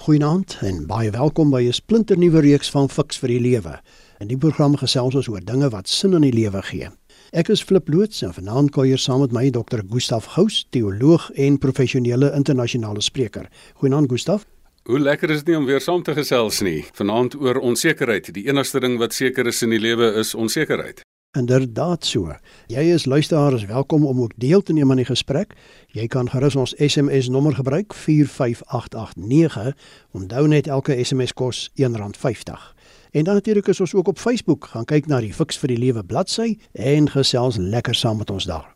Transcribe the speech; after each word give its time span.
Goeienaand 0.00 0.54
en 0.64 0.86
baie 0.88 1.10
welkom 1.12 1.50
by 1.52 1.60
'n 1.68 1.72
splinternuwe 1.76 2.40
reeks 2.40 2.70
van 2.70 2.88
Fix 2.88 3.18
vir 3.18 3.28
die 3.28 3.40
Lewe. 3.40 3.80
In 4.18 4.28
die 4.28 4.36
program 4.36 4.76
gesels 4.76 5.14
ons 5.14 5.28
oor 5.28 5.44
dinge 5.44 5.68
wat 5.68 5.88
sin 5.88 6.12
in 6.12 6.20
die 6.20 6.32
lewe 6.32 6.62
gee. 6.62 6.88
Ek 7.32 7.48
is 7.48 7.62
Flip 7.62 7.88
Loots 7.88 8.22
en 8.22 8.32
vanaand 8.32 8.70
kuier 8.70 8.98
saam 8.98 9.20
met 9.20 9.32
my 9.32 9.50
Dr. 9.50 9.82
Gustaf 9.90 10.24
Gous, 10.24 10.66
teoloog 10.70 11.30
en 11.30 11.58
professionele 11.58 12.32
internasionale 12.34 13.00
spreker. 13.00 13.48
Goeienaand 13.74 14.08
Gustaf. 14.08 14.46
Hoe 14.84 14.98
lekker 14.98 15.30
is 15.30 15.38
dit 15.38 15.46
nie 15.46 15.56
om 15.56 15.66
weer 15.66 15.80
saam 15.80 16.02
te 16.02 16.14
gesels 16.14 16.60
nie. 16.60 16.84
Vanaand 16.92 17.34
oor 17.34 17.58
onsekerheid. 17.60 18.34
Die 18.34 18.48
enigste 18.48 18.80
ding 18.80 18.98
wat 18.98 19.12
seker 19.12 19.46
is 19.46 19.62
in 19.62 19.70
die 19.70 19.80
lewe 19.80 20.14
is 20.14 20.34
onsekerheid. 20.34 21.04
Inderdaad 21.38 22.04
so. 22.04 22.32
Jy 22.66 22.82
is 22.90 23.04
luisteraar 23.04 23.54
is 23.54 23.64
welkom 23.64 24.06
om 24.06 24.20
ook 24.20 24.32
deel 24.36 24.62
te 24.62 24.72
neem 24.72 24.90
aan 24.90 24.98
die 24.98 25.06
gesprek. 25.06 25.54
Jy 25.94 26.08
kan 26.10 26.26
gerus 26.30 26.56
ons 26.58 26.74
SMS 26.74 27.28
nommer 27.30 27.54
gebruik 27.54 27.94
45889. 27.94 29.76
Onthou 30.10 30.48
net 30.48 30.66
elke 30.66 31.04
SMS 31.04 31.32
kos 31.32 31.70
R1.50. 31.78 32.74
En 33.10 33.24
dan 33.24 33.34
natuurlik 33.34 33.66
is 33.66 33.80
ons 33.80 33.94
ook 33.94 34.08
op 34.08 34.18
Facebook. 34.18 34.64
Gaan 34.74 34.84
kyk 34.84 35.06
na 35.06 35.20
die 35.22 35.32
Fix 35.32 35.58
vir 35.58 35.70
die 35.70 35.78
Lewe 35.78 36.02
bladsy 36.02 36.58
en 36.72 37.06
gesels 37.10 37.56
lekker 37.62 37.94
saam 37.94 38.18
met 38.18 38.30
ons 38.30 38.44
daar. 38.50 38.74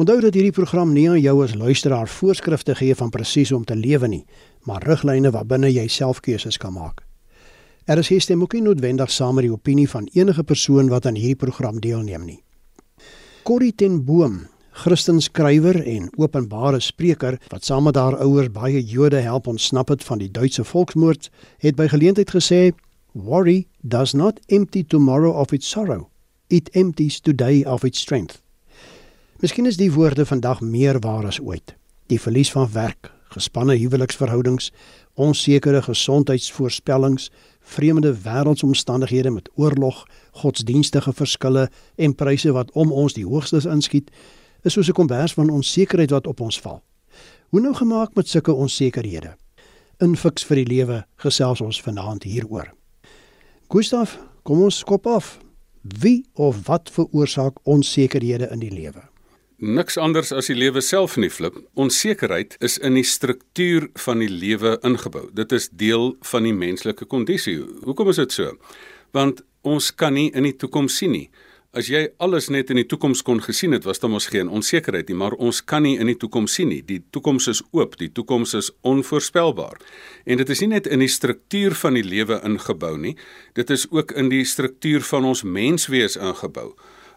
Onthou 0.00 0.20
dat 0.20 0.34
hierdie 0.34 0.56
program 0.56 0.92
nie 0.96 1.10
aan 1.10 1.20
jou 1.20 1.42
as 1.44 1.54
luisteraar 1.54 2.08
voorskrifte 2.08 2.74
gee 2.74 2.94
van 2.96 3.10
presies 3.12 3.52
hoe 3.52 3.58
om 3.60 3.64
te 3.68 3.76
lewe 3.76 4.08
nie, 4.08 4.24
maar 4.64 4.82
riglyne 4.88 5.30
waarbinne 5.30 5.68
jy 5.68 5.88
self 5.92 6.20
keuses 6.24 6.56
kan 6.56 6.72
maak. 6.72 7.04
Er 7.84 7.98
is 8.00 8.08
hierdie 8.08 8.40
ook 8.40 8.54
nie 8.56 8.62
noodwendig 8.64 9.10
saam 9.12 9.34
met 9.36 9.44
die 9.44 9.52
opinie 9.52 9.84
van 9.90 10.06
enige 10.16 10.42
persoon 10.42 10.86
wat 10.88 11.04
aan 11.06 11.18
hierdie 11.20 11.36
program 11.36 11.82
deelneem 11.84 12.22
nie. 12.24 12.38
Corrie 13.44 13.74
ten 13.76 13.98
Boom, 14.04 14.46
Christen 14.72 15.20
skrywer 15.20 15.76
en 15.82 16.08
openbare 16.16 16.80
spreker 16.80 17.36
wat 17.52 17.64
saam 17.68 17.84
met 17.84 17.98
haar 18.00 18.16
ouers 18.24 18.48
baie 18.54 18.80
Jode 18.80 19.20
help 19.20 19.46
ontsnap 19.52 19.92
het 19.92 20.04
van 20.04 20.18
die 20.18 20.30
Duitse 20.30 20.64
volksmoord, 20.64 21.28
het 21.60 21.76
by 21.76 21.86
geleentheid 21.92 22.32
gesê: 22.32 22.72
"Worry 23.12 23.66
does 23.82 24.14
not 24.14 24.40
empty 24.48 24.84
tomorrow 24.84 25.36
of 25.36 25.52
its 25.52 25.68
sorrow. 25.68 26.08
It 26.48 26.70
empties 26.72 27.20
today 27.20 27.64
of 27.64 27.84
its 27.84 28.00
strength." 28.00 28.40
Miskien 29.40 29.66
is 29.66 29.76
die 29.76 29.92
woorde 29.92 30.24
vandag 30.26 30.60
meer 30.60 30.98
waar 31.00 31.26
as 31.26 31.40
ooit. 31.40 31.76
Die 32.06 32.20
verlies 32.20 32.50
van 32.50 32.68
werk, 32.72 33.12
gespanne 33.28 33.76
huweliksverhoudings, 33.76 34.72
onsekere 35.14 35.82
gesondheidsvoorspellings, 35.82 37.30
vreemde 37.60 38.14
wêreldsomstandighede 38.24 39.30
met 39.30 39.48
oorlog, 39.54 40.06
godsdienstige 40.30 41.12
verskille 41.12 41.68
en 41.94 42.14
pryse 42.14 42.52
wat 42.52 42.72
om 42.72 42.92
ons 42.92 43.14
die 43.14 43.26
hoogstes 43.26 43.64
inskiet, 43.64 44.10
is 44.62 44.72
soos 44.72 44.88
'n 44.88 44.92
kombers 44.92 45.32
van 45.32 45.50
onsekerheid 45.50 46.10
wat 46.10 46.26
op 46.26 46.40
ons 46.40 46.60
val. 46.60 46.82
Hoe 47.48 47.60
nou 47.60 47.74
gemaak 47.74 48.14
met 48.14 48.28
sulke 48.28 48.52
onsekerhede? 48.52 49.36
In 50.00 50.16
Fix 50.16 50.44
vir 50.44 50.56
die 50.56 50.66
lewe 50.66 51.04
gesels 51.16 51.60
ons 51.60 51.82
vanaand 51.82 52.22
hieroor. 52.22 52.72
Gustaf, 53.68 54.18
kom 54.42 54.62
ons 54.62 54.78
skop 54.78 55.06
af. 55.06 55.38
Wie 56.00 56.24
of 56.32 56.66
wat 56.66 56.90
veroorsaak 56.90 57.58
onsekerhede 57.62 58.48
in 58.50 58.58
die 58.58 58.70
lewe? 58.70 59.13
Niks 59.64 59.96
anders 59.96 60.28
as 60.36 60.50
die 60.50 60.56
lewe 60.58 60.82
self 60.84 61.14
nie 61.16 61.30
flip. 61.32 61.54
Onsekerheid 61.80 62.58
is 62.60 62.74
in 62.84 62.98
die 62.98 63.06
struktuur 63.08 63.86
van 64.04 64.20
die 64.20 64.28
lewe 64.28 64.74
ingebou. 64.84 65.30
Dit 65.32 65.54
is 65.56 65.70
deel 65.72 66.10
van 66.28 66.44
die 66.44 66.52
menslike 66.52 67.06
kondisie. 67.08 67.62
Hoekom 67.86 68.10
is 68.12 68.20
dit 68.20 68.34
so? 68.34 68.50
Want 69.16 69.40
ons 69.64 69.88
kan 69.96 70.12
nie 70.18 70.26
in 70.36 70.44
die 70.44 70.52
toekoms 70.60 70.98
sien 71.00 71.14
nie. 71.16 71.30
As 71.72 71.88
jy 71.88 72.02
alles 72.20 72.50
net 72.52 72.68
in 72.74 72.82
die 72.82 72.86
toekoms 72.90 73.24
kon 73.24 73.40
gesien 73.40 73.72
het, 73.72 73.86
was 73.88 74.02
daar 74.02 74.12
mos 74.12 74.28
geen 74.30 74.52
onsekerheid 74.52 75.08
nie, 75.08 75.16
maar 75.16 75.38
ons 75.40 75.62
kan 75.64 75.86
nie 75.86 75.96
in 75.96 76.12
die 76.12 76.18
toekoms 76.20 76.58
sien 76.60 76.68
nie. 76.68 76.82
Die 76.84 77.00
toekoms 77.16 77.48
is 77.48 77.64
oop, 77.72 77.96
die 77.98 78.12
toekoms 78.12 78.52
is 78.60 78.68
onvoorspelbaar. 78.84 79.80
En 80.28 80.44
dit 80.44 80.52
is 80.52 80.60
nie 80.60 80.74
net 80.76 80.90
in 80.92 81.00
die 81.00 81.08
struktuur 81.08 81.72
van 81.80 81.96
die 81.96 82.04
lewe 82.04 82.36
ingebou 82.44 82.98
nie, 83.00 83.16
dit 83.56 83.72
is 83.72 83.88
ook 83.88 84.12
in 84.12 84.28
die 84.28 84.44
struktuur 84.44 85.08
van 85.08 85.32
ons 85.32 85.42
menswees 85.42 86.20
ingebou. 86.20 86.74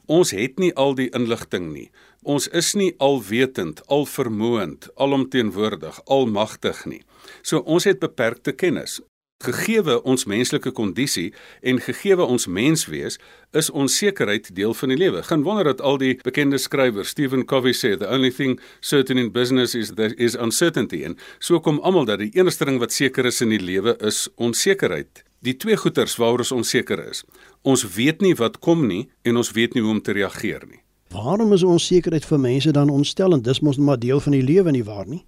Ons 0.08 0.32
het 0.32 0.56
nie 0.64 0.72
al 0.80 0.96
die 0.96 1.10
inligting 1.12 1.74
nie. 1.74 1.90
Ons 2.24 2.48
is 2.48 2.74
nie 2.74 2.94
alwetend, 2.98 3.84
alvermoënd, 3.88 4.90
alomteenwoordig, 4.96 6.02
almagtig 6.06 6.86
nie. 6.86 7.04
So 7.42 7.60
ons 7.60 7.86
het 7.86 8.00
beperkte 8.00 8.52
kennis. 8.52 9.00
Gegeewe 9.46 10.00
ons 10.02 10.26
menslike 10.26 10.72
kondisie 10.74 11.28
en 11.62 11.78
gegeewe 11.78 12.26
ons 12.26 12.48
menswees, 12.50 13.20
is 13.54 13.70
onsekerheid 13.70 14.50
deel 14.58 14.74
van 14.74 14.90
die 14.90 14.98
lewe. 14.98 15.22
Geen 15.24 15.44
wonder 15.46 15.70
dat 15.70 15.82
al 15.86 16.00
die 16.02 16.16
bekende 16.24 16.58
skrywers, 16.58 17.12
Stephen 17.14 17.46
Covey 17.46 17.76
sê, 17.78 17.94
the 17.98 18.10
only 18.10 18.32
thing 18.34 18.58
certain 18.82 19.22
in 19.22 19.30
business 19.32 19.76
is 19.76 19.94
there 19.94 20.16
is 20.18 20.34
uncertainty 20.36 21.04
en 21.06 21.20
so 21.38 21.62
kom 21.62 21.78
almal 21.86 22.10
dat 22.10 22.24
die 22.24 22.32
enigste 22.34 22.66
ding 22.66 22.82
wat 22.82 22.96
seker 22.96 23.30
is 23.30 23.44
in 23.46 23.54
die 23.54 23.62
lewe 23.62 23.94
is 24.02 24.26
onsekerheid. 24.42 25.22
Die 25.46 25.54
twee 25.54 25.78
goeters 25.78 26.18
waaroor 26.18 26.42
ons 26.48 26.56
onseker 26.58 27.06
is. 27.06 27.22
Ons 27.62 27.86
weet 27.94 28.26
nie 28.26 28.34
wat 28.42 28.58
kom 28.58 28.88
nie 28.90 29.06
en 29.22 29.38
ons 29.38 29.54
weet 29.54 29.78
nie 29.78 29.86
hoe 29.86 29.94
om 29.94 30.02
te 30.02 30.18
reageer 30.18 30.66
nie. 30.66 30.82
Waarom 31.10 31.54
is 31.54 31.64
onsekerheid 31.64 32.26
vir 32.26 32.40
mense 32.40 32.72
dan 32.72 32.90
ontstellend? 32.90 33.44
Dis 33.44 33.60
mos 33.60 33.78
maar 33.78 34.00
deel 34.00 34.20
van 34.20 34.36
die 34.36 34.44
lewe 34.44 34.72
nie 34.72 34.84
waar 34.84 35.08
nie? 35.08 35.24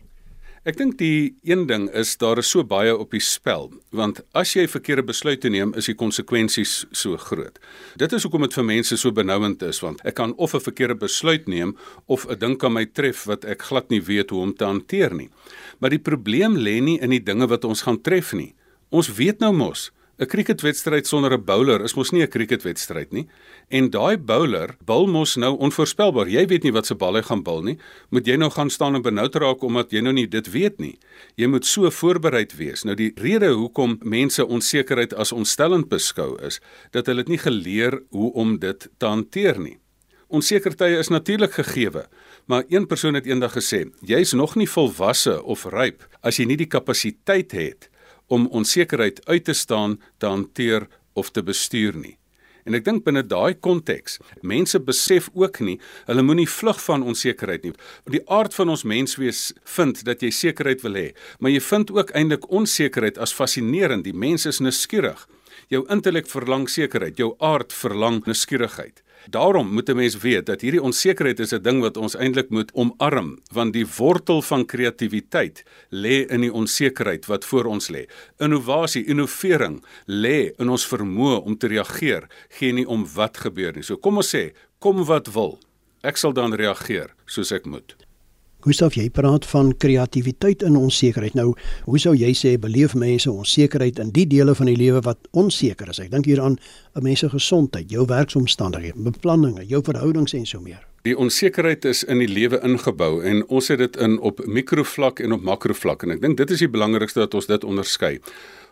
Ek 0.68 0.76
dink 0.76 0.98
die 1.00 1.38
een 1.48 1.64
ding 1.70 1.86
is 1.96 2.18
daar 2.20 2.42
is 2.42 2.50
so 2.52 2.66
baie 2.68 2.92
op 2.92 3.14
die 3.16 3.22
spel, 3.24 3.70
want 3.96 4.20
as 4.36 4.52
jy 4.58 4.66
verkeerde 4.68 5.06
besluite 5.08 5.48
neem, 5.48 5.72
is 5.80 5.88
die 5.88 5.96
konsekwensies 5.96 6.82
so 6.92 7.16
groot. 7.16 7.62
Dit 7.96 8.12
is 8.14 8.26
hoekom 8.28 8.44
dit 8.44 8.58
vir 8.58 8.68
mense 8.68 8.98
so 9.00 9.16
benouend 9.16 9.64
is, 9.64 9.80
want 9.80 10.04
ek 10.04 10.18
kan 10.20 10.36
of 10.36 10.54
'n 10.54 10.60
verkeerde 10.60 11.00
besluit 11.00 11.48
neem 11.48 11.78
of 12.08 12.28
'n 12.28 12.40
ding 12.40 12.58
kan 12.60 12.74
my 12.74 12.86
tref 12.86 13.24
wat 13.24 13.46
ek 13.46 13.62
glad 13.62 13.90
nie 13.90 14.02
weet 14.02 14.30
hoe 14.30 14.42
om 14.42 14.54
te 14.54 14.66
hanteer 14.66 15.16
nie. 15.16 15.30
Maar 15.80 15.90
die 15.90 16.06
probleem 16.10 16.58
lê 16.58 16.82
nie 16.82 17.00
in 17.00 17.10
die 17.10 17.24
dinge 17.24 17.48
wat 17.48 17.64
ons 17.64 17.82
gaan 17.82 18.02
tref 18.02 18.34
nie. 18.34 18.54
Ons 18.92 19.16
weet 19.16 19.40
nou 19.40 19.54
mos 19.54 19.92
'n 20.20 20.28
cricketwedstryd 20.28 21.08
sonder 21.08 21.34
'n 21.34 21.46
bowler 21.46 21.82
is 21.82 21.96
mos 21.96 22.12
nie 22.12 22.22
'n 22.22 22.28
cricketwedstryd 22.28 23.12
nie. 23.12 23.28
En 23.70 23.90
daai 23.90 24.18
bowler 24.18 24.76
bil 24.86 25.08
mos 25.08 25.36
nou 25.36 25.58
onvoorspelbaar. 25.58 26.28
Jy 26.28 26.46
weet 26.48 26.64
nie 26.64 26.74
wat 26.74 26.86
se 26.86 26.96
bal 26.96 27.16
hy 27.16 27.22
gaan 27.22 27.44
bil 27.44 27.62
nie. 27.62 27.78
Moet 28.10 28.28
jy 28.28 28.36
nou 28.36 28.50
gaan 28.50 28.70
staan 28.70 28.96
en 28.96 29.02
benoud 29.02 29.36
raak 29.36 29.64
omdat 29.64 29.92
jy 29.92 30.02
nou 30.02 30.14
nie 30.14 30.28
dit 30.28 30.52
weet 30.52 30.80
nie. 30.80 30.98
Jy 31.36 31.48
moet 31.48 31.66
so 31.66 31.90
voorbereid 31.90 32.56
wees. 32.58 32.84
Nou 32.84 32.96
die 32.96 33.12
rede 33.16 33.48
hoekom 33.48 34.00
mense 34.04 34.46
onsekerheid 34.46 35.14
as 35.14 35.32
ontstellend 35.32 35.88
beskou 35.88 36.38
is 36.46 36.60
dat 36.92 37.06
hulle 37.06 37.24
dit 37.24 37.30
nie 37.30 37.38
geleer 37.38 38.04
hoe 38.10 38.34
om 38.34 38.60
dit 38.60 38.90
te 38.98 39.06
hanteer 39.06 39.60
nie. 39.60 39.80
Onsekertye 40.28 40.98
is 40.98 41.08
natuurlik 41.08 41.52
gegeewe, 41.52 42.08
maar 42.46 42.64
een 42.70 42.88
persoon 42.88 43.14
het 43.14 43.26
eendag 43.26 43.54
gesê, 43.54 43.90
jy's 44.02 44.34
nog 44.34 44.56
nie 44.56 44.70
volwasse 44.70 45.44
of 45.44 45.66
ryp 45.66 46.06
as 46.22 46.38
jy 46.38 46.46
nie 46.46 46.58
die 46.58 46.68
kapasiteit 46.70 47.52
het 47.52 47.90
om 48.30 48.48
onsekerheid 48.48 49.22
uit 49.28 49.44
te 49.44 49.54
staan, 49.54 50.00
te 50.18 50.30
hanteer 50.30 50.88
of 51.14 51.32
te 51.34 51.44
bestuur 51.44 51.98
nie. 51.98 52.16
En 52.70 52.76
ek 52.78 52.86
dink 52.86 53.06
binne 53.06 53.24
daai 53.26 53.56
konteks, 53.58 54.20
mense 54.46 54.78
besef 54.86 55.30
ook 55.34 55.58
nie, 55.66 55.80
hulle 56.06 56.26
moenie 56.26 56.48
vlug 56.50 56.78
van 56.84 57.06
onsekerheid 57.08 57.66
nie. 57.66 57.74
Die 58.14 58.22
aard 58.30 58.54
van 58.54 58.70
ons 58.76 58.86
menswees 58.86 59.48
vind 59.76 60.04
dat 60.06 60.22
jy 60.22 60.30
sekerheid 60.36 60.84
wil 60.86 61.00
hê, 61.00 61.08
maar 61.40 61.54
jy 61.56 61.64
vind 61.66 61.94
ook 61.96 62.14
eintlik 62.14 62.46
onsekerheid 62.54 63.18
as 63.18 63.34
fascinerend. 63.34 64.06
Die 64.06 64.14
mens 64.14 64.46
is 64.50 64.62
nuuskierig. 64.62 65.26
Jou 65.74 65.86
intellek 65.90 66.30
verlang 66.30 66.68
sekerheid, 66.70 67.18
jou 67.18 67.34
aard 67.42 67.74
verlang 67.74 68.22
nuuskierigheid. 68.28 69.02
Daarom 69.30 69.74
moet 69.74 69.90
'n 69.90 69.96
mens 69.96 70.18
weet 70.18 70.46
dat 70.46 70.62
hierdie 70.62 70.82
onsekerheid 70.82 71.40
is 71.40 71.54
'n 71.54 71.62
ding 71.62 71.82
wat 71.82 71.98
ons 71.98 72.16
eintlik 72.16 72.50
moet 72.50 72.72
omarm, 72.74 73.40
want 73.52 73.74
die 73.74 73.88
wortel 73.98 74.42
van 74.42 74.66
kreatiwiteit 74.66 75.64
lê 75.90 76.26
in 76.26 76.42
die 76.42 76.54
onsekerheid 76.54 77.26
wat 77.26 77.46
voor 77.46 77.66
ons 77.66 77.90
lê. 77.90 78.10
Innovasie, 78.38 79.06
innovering 79.06 79.84
lê 80.06 80.52
in 80.58 80.70
ons 80.70 80.88
vermoë 80.88 81.44
om 81.44 81.58
te 81.58 81.68
reageer, 81.68 82.28
geen 82.50 82.76
nie 82.76 82.88
om 82.88 83.06
wat 83.14 83.38
gebeur 83.38 83.74
nie. 83.74 83.84
So 83.84 83.98
kom 83.98 84.18
ons 84.18 84.36
sê, 84.36 84.54
kom 84.80 85.06
wat 85.06 85.28
wil, 85.28 85.60
ek 86.02 86.18
sal 86.18 86.34
dan 86.34 86.54
reageer 86.54 87.14
soos 87.26 87.52
ek 87.52 87.66
moet. 87.66 88.09
Gustav, 88.60 88.92
jy 89.00 89.06
praat 89.16 89.46
van 89.48 89.70
kreatiwiteit 89.80 90.66
in 90.68 90.76
onsekerheid. 90.76 91.36
Nou, 91.40 91.54
hoe 91.86 92.00
sou 92.04 92.12
jy 92.12 92.34
sê 92.36 92.58
beleef 92.60 92.92
mense 92.92 93.32
onsekerheid 93.32 94.02
in 94.04 94.12
die 94.12 94.26
dele 94.28 94.52
van 94.52 94.68
die 94.68 94.76
lewe 94.76 95.00
wat 95.06 95.30
onseker 95.32 95.88
is? 95.94 96.02
Ek 96.04 96.12
dink 96.12 96.28
hier 96.28 96.42
aan 96.44 96.58
'n 96.96 97.04
mens 97.04 97.20
se 97.20 97.30
gesondheid, 97.30 97.90
jou 97.90 98.06
werksomstandighede, 98.06 99.00
beplanninge, 99.00 99.66
jou 99.66 99.82
verhoudings 99.82 100.34
en 100.34 100.46
so 100.46 100.60
meer. 100.60 100.84
Die 101.04 101.16
onsekerheid 101.16 101.86
is 101.86 102.04
in 102.04 102.20
die 102.20 102.28
lewe 102.28 102.60
ingebou 102.60 103.24
en 103.24 103.48
ons 103.48 103.68
het 103.68 103.80
dit 103.80 103.96
in 103.98 104.20
op 104.20 104.46
mikrovlak 104.46 105.20
en 105.20 105.32
op 105.32 105.42
makrovlak 105.42 106.04
en 106.04 106.12
ek 106.12 106.22
dink 106.22 106.38
dit 106.38 106.52
is 106.52 106.60
die 106.60 106.68
belangrikste 106.70 107.20
dat 107.20 107.34
ons 107.34 107.48
dit 107.48 107.64
onderskei. 107.64 108.20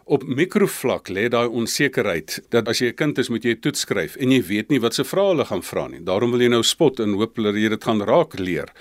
Op 0.08 0.22
mikrovlak 0.24 1.10
lê 1.12 1.26
daai 1.28 1.50
onsekerheid 1.52 2.38
dat 2.56 2.70
as 2.72 2.80
jy 2.80 2.88
'n 2.88 2.96
kind 2.96 3.18
is, 3.18 3.30
moet 3.30 3.44
jy 3.44 3.56
toets 3.60 3.84
skryf 3.84 4.16
en 4.16 4.32
jy 4.32 4.42
weet 4.42 4.70
nie 4.70 4.80
wat 4.80 4.94
se 4.94 5.04
vrae 5.04 5.34
hulle 5.34 5.46
gaan 5.46 5.62
vra 5.62 5.88
nie. 5.88 6.00
Daarom 6.00 6.32
wil 6.32 6.40
jy 6.40 6.48
nou 6.48 6.64
spot 6.64 7.00
en 7.00 7.14
hoop 7.20 7.36
hulle 7.36 7.52
dit 7.52 7.84
gaan 7.84 8.02
raak 8.02 8.40
leer. 8.40 8.72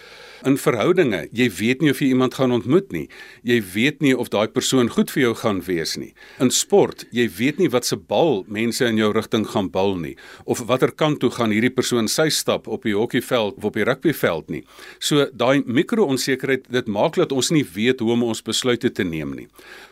In 0.45 0.57
verhoudinge, 0.57 1.29
jy 1.33 1.49
weet 1.51 1.81
nie 1.81 1.91
of 1.91 1.99
jy 1.99 2.09
iemand 2.13 2.35
gaan 2.35 2.53
ontmoet 2.53 2.93
nie. 2.93 3.09
Jy 3.43 3.63
weet 3.75 4.01
nie 4.01 4.15
of 4.17 4.29
daai 4.29 4.47
persoon 4.47 4.89
goed 4.89 5.11
vir 5.11 5.23
jou 5.23 5.35
gaan 5.35 5.61
wees 5.67 5.97
nie. 5.97 6.15
In 6.39 6.51
sport, 6.51 7.05
jy 7.11 7.29
weet 7.29 7.59
nie 7.59 7.69
wat 7.69 7.85
se 7.85 7.97
bal 7.97 8.45
mense 8.47 8.85
in 8.85 8.97
jou 8.97 9.13
rigting 9.13 9.47
gaan 9.47 9.69
bal 9.69 9.97
nie 9.97 10.17
of 10.45 10.61
watter 10.69 10.93
kant 10.93 11.21
toe 11.21 11.31
gaan 11.31 11.51
hierdie 11.51 11.75
persoon 11.75 12.07
sy 12.09 12.29
stap 12.29 12.69
op 12.69 12.83
die 12.83 12.95
hokkieveld 12.95 13.57
of 13.57 13.65
op 13.65 13.75
die 13.75 13.85
rugbyveld 13.85 14.49
nie. 14.49 14.63
So 15.01 15.27
daai 15.33 15.65
mikro-onsekerheid, 15.67 16.71
dit 16.71 16.87
maak 16.87 17.17
dat 17.17 17.33
ons 17.33 17.51
nie 17.51 17.65
weet 17.65 18.01
hoe 18.01 18.13
om 18.13 18.23
ons 18.23 18.43
besluite 18.43 18.93
te 18.93 19.05
neem 19.05 19.35
nie. 19.35 19.49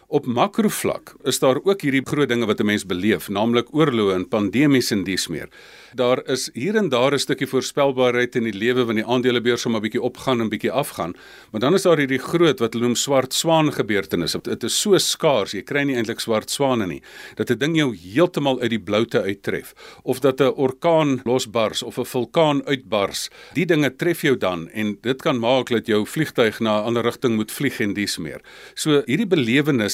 Op 0.08 0.26
makrovlak 0.26 1.14
is 1.24 1.38
daar 1.40 1.56
ook 1.64 1.80
hierdie 1.80 2.02
groot 2.04 2.28
dinge 2.28 2.46
wat 2.46 2.60
'n 2.60 2.66
mens 2.66 2.86
beleef, 2.86 3.28
naamlik 3.28 3.72
oorloë 3.74 4.14
en 4.14 4.28
pandemies 4.28 4.90
en 4.90 5.04
dies 5.04 5.28
meer. 5.28 5.48
Daar 5.94 6.22
is 6.26 6.50
hier 6.52 6.76
en 6.76 6.88
daar 6.88 7.12
'n 7.12 7.18
stukkie 7.18 7.46
voorspelbaarheid 7.46 8.36
in 8.36 8.42
die 8.42 8.52
lewe 8.52 8.84
wanneer 8.84 9.04
die 9.04 9.12
aandelebeurs 9.12 9.60
sommer 9.60 9.80
'n 9.80 9.82
bietjie 9.82 10.02
opgaan 10.02 10.40
en 10.40 10.48
bietjie 10.48 10.72
afgaan, 10.72 11.14
maar 11.50 11.60
dan 11.60 11.74
is 11.74 11.82
daar 11.82 11.98
hierdie 11.98 12.18
groot 12.18 12.58
wat 12.58 12.72
hulle 12.72 12.84
noem 12.84 12.94
swart 12.94 13.32
swaan 13.32 13.72
gebeurtenisse. 13.72 14.40
Dit 14.42 14.62
is 14.62 14.80
so 14.80 14.98
skaars, 14.98 15.52
jy 15.52 15.62
kry 15.62 15.82
nie 15.84 15.96
eintlik 15.96 16.20
swart 16.20 16.50
swane 16.50 16.86
nie. 16.86 17.02
Dat 17.34 17.50
'n 17.50 17.58
ding 17.58 17.76
jou 17.76 17.96
heeltemal 17.96 18.60
uit 18.60 18.70
die 18.70 18.78
bloute 18.78 19.22
uittref 19.22 19.74
of 20.02 20.20
dat 20.20 20.40
'n 20.40 20.52
orkaan 20.56 21.20
losbars 21.24 21.82
of 21.82 21.98
'n 21.98 22.04
vulkaan 22.04 22.66
uitbars. 22.66 23.30
Die 23.54 23.66
dinge 23.66 23.96
tref 23.96 24.22
jou 24.22 24.36
dan 24.36 24.68
en 24.70 24.98
dit 25.00 25.22
kan 25.22 25.38
maak 25.38 25.68
dat 25.68 25.86
jou 25.86 26.06
vliegtyg 26.06 26.60
na 26.60 26.80
'n 26.80 26.84
ander 26.84 27.02
rigting 27.02 27.36
moet 27.36 27.52
vlieg 27.52 27.80
en 27.80 27.94
dies 27.94 28.18
meer. 28.18 28.40
So 28.74 29.02
hierdie 29.06 29.26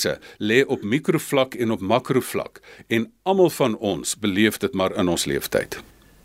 belewennisse 0.00 0.18
lê 0.38 0.64
op 0.66 0.82
mikrovlak 0.82 1.54
en 1.54 1.70
op 1.70 1.80
makrovlak 1.80 2.60
en 2.88 3.12
almal 3.22 3.50
van 3.50 3.76
ons 3.76 4.18
beleef 4.18 4.58
dit 4.58 4.72
maar 4.72 4.96
in 4.96 5.08
ons 5.08 5.24
lewenstyd. 5.24 5.82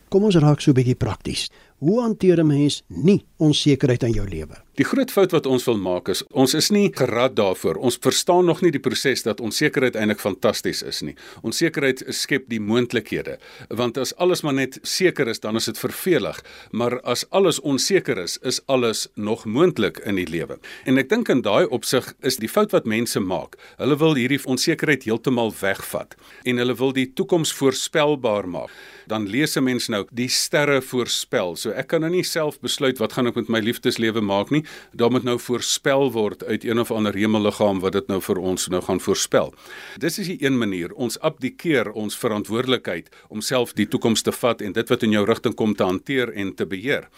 Kom 0.10 0.24
ons 0.24 0.36
raak 0.36 0.62
so 0.62 0.72
'n 0.72 0.76
bietjie 0.76 0.96
prakties. 0.96 1.50
Hoe 1.86 2.02
hanteer 2.02 2.40
'n 2.40 2.48
mens 2.48 2.84
nie 2.88 3.26
onsekerheid 3.38 4.04
in 4.04 4.12
jou 4.12 4.30
lewe? 4.30 4.66
Die 4.76 4.84
groot 4.84 5.12
fout 5.12 5.32
wat 5.32 5.46
ons 5.48 5.64
wil 5.70 5.78
maak 5.80 6.10
is 6.12 6.20
ons 6.36 6.54
is 6.54 6.68
nie 6.70 6.90
gerad 6.92 7.36
daarvoor. 7.38 7.78
Ons 7.80 7.96
verstaan 8.04 8.46
nog 8.46 8.62
nie 8.62 8.72
die 8.76 8.82
proses 8.84 9.22
dat 9.24 9.40
onsekerheid 9.40 9.96
eintlik 9.96 10.20
fantasties 10.20 10.82
is 10.84 11.00
nie. 11.02 11.14
Onsekerheid 11.48 12.04
skep 12.10 12.50
die 12.52 12.60
moontlikhede. 12.60 13.38
Want 13.70 13.98
as 13.98 14.12
alles 14.16 14.42
maar 14.42 14.54
net 14.54 14.80
seker 14.82 15.28
is, 15.28 15.40
dan 15.40 15.56
is 15.56 15.66
dit 15.66 15.80
vervelig, 15.80 16.42
maar 16.72 17.00
as 17.02 17.24
alles 17.30 17.60
onseker 17.62 18.18
is, 18.18 18.38
is 18.44 18.60
alles 18.66 19.08
nog 19.16 19.46
moontlik 19.46 20.02
in 20.04 20.16
die 20.16 20.28
lewe. 20.28 20.60
En 20.86 20.98
ek 20.98 21.10
dink 21.10 21.30
in 21.30 21.42
daai 21.42 21.66
opsig 21.72 22.12
is 22.20 22.36
die 22.36 22.52
fout 22.52 22.76
wat 22.76 22.86
mense 22.86 23.20
maak. 23.20 23.56
Hulle 23.78 23.96
wil 23.96 24.16
hierdie 24.20 24.42
onsekerheid 24.44 25.08
heeltemal 25.08 25.54
wegvat 25.62 26.18
en 26.44 26.58
hulle 26.58 26.76
wil 26.76 26.92
die 26.92 27.08
toekoms 27.14 27.54
voorspelbaar 27.54 28.48
maak. 28.48 28.76
Dan 29.08 29.30
lees 29.30 29.56
'n 29.56 29.64
mens 29.64 29.88
nou 29.88 30.04
die 30.12 30.30
sterre 30.30 30.82
voorspel. 30.82 31.56
So 31.56 31.72
ek 31.76 31.92
kan 31.94 32.02
nou 32.06 32.12
nie 32.14 32.24
self 32.24 32.60
besluit 32.64 33.00
wat 33.02 33.16
gaan 33.18 33.28
ek 33.28 33.40
met 33.40 33.52
my 33.52 33.62
liefdeslewe 33.64 34.22
maak 34.22 34.52
nie 34.54 34.64
daar 34.94 35.12
moet 35.12 35.28
nou 35.28 35.38
voorspel 35.42 36.12
word 36.16 36.44
uit 36.44 36.66
een 36.66 36.80
of 36.80 36.92
ander 36.92 37.16
hemelliggaam 37.16 37.82
wat 37.84 37.96
dit 37.98 38.08
nou 38.12 38.22
vir 38.24 38.40
ons 38.40 38.68
nou 38.72 38.82
gaan 38.86 39.00
voorspel. 39.00 39.54
Dis 40.02 40.20
is 40.20 40.30
die 40.32 40.40
een 40.44 40.58
manier 40.58 40.94
ons 40.94 41.20
abdikeer 41.20 41.92
ons 41.94 42.18
verantwoordelikheid 42.18 43.10
om 43.30 43.42
self 43.42 43.74
die 43.78 43.88
toekoms 43.88 44.26
te 44.26 44.34
vat 44.36 44.62
en 44.62 44.76
dit 44.76 44.92
wat 44.92 45.04
in 45.04 45.16
jou 45.16 45.26
rigting 45.28 45.56
kom 45.56 45.76
te 45.76 45.88
hanteer 45.88 46.34
en 46.34 46.54
te 46.56 46.66
beheer. 46.66 47.10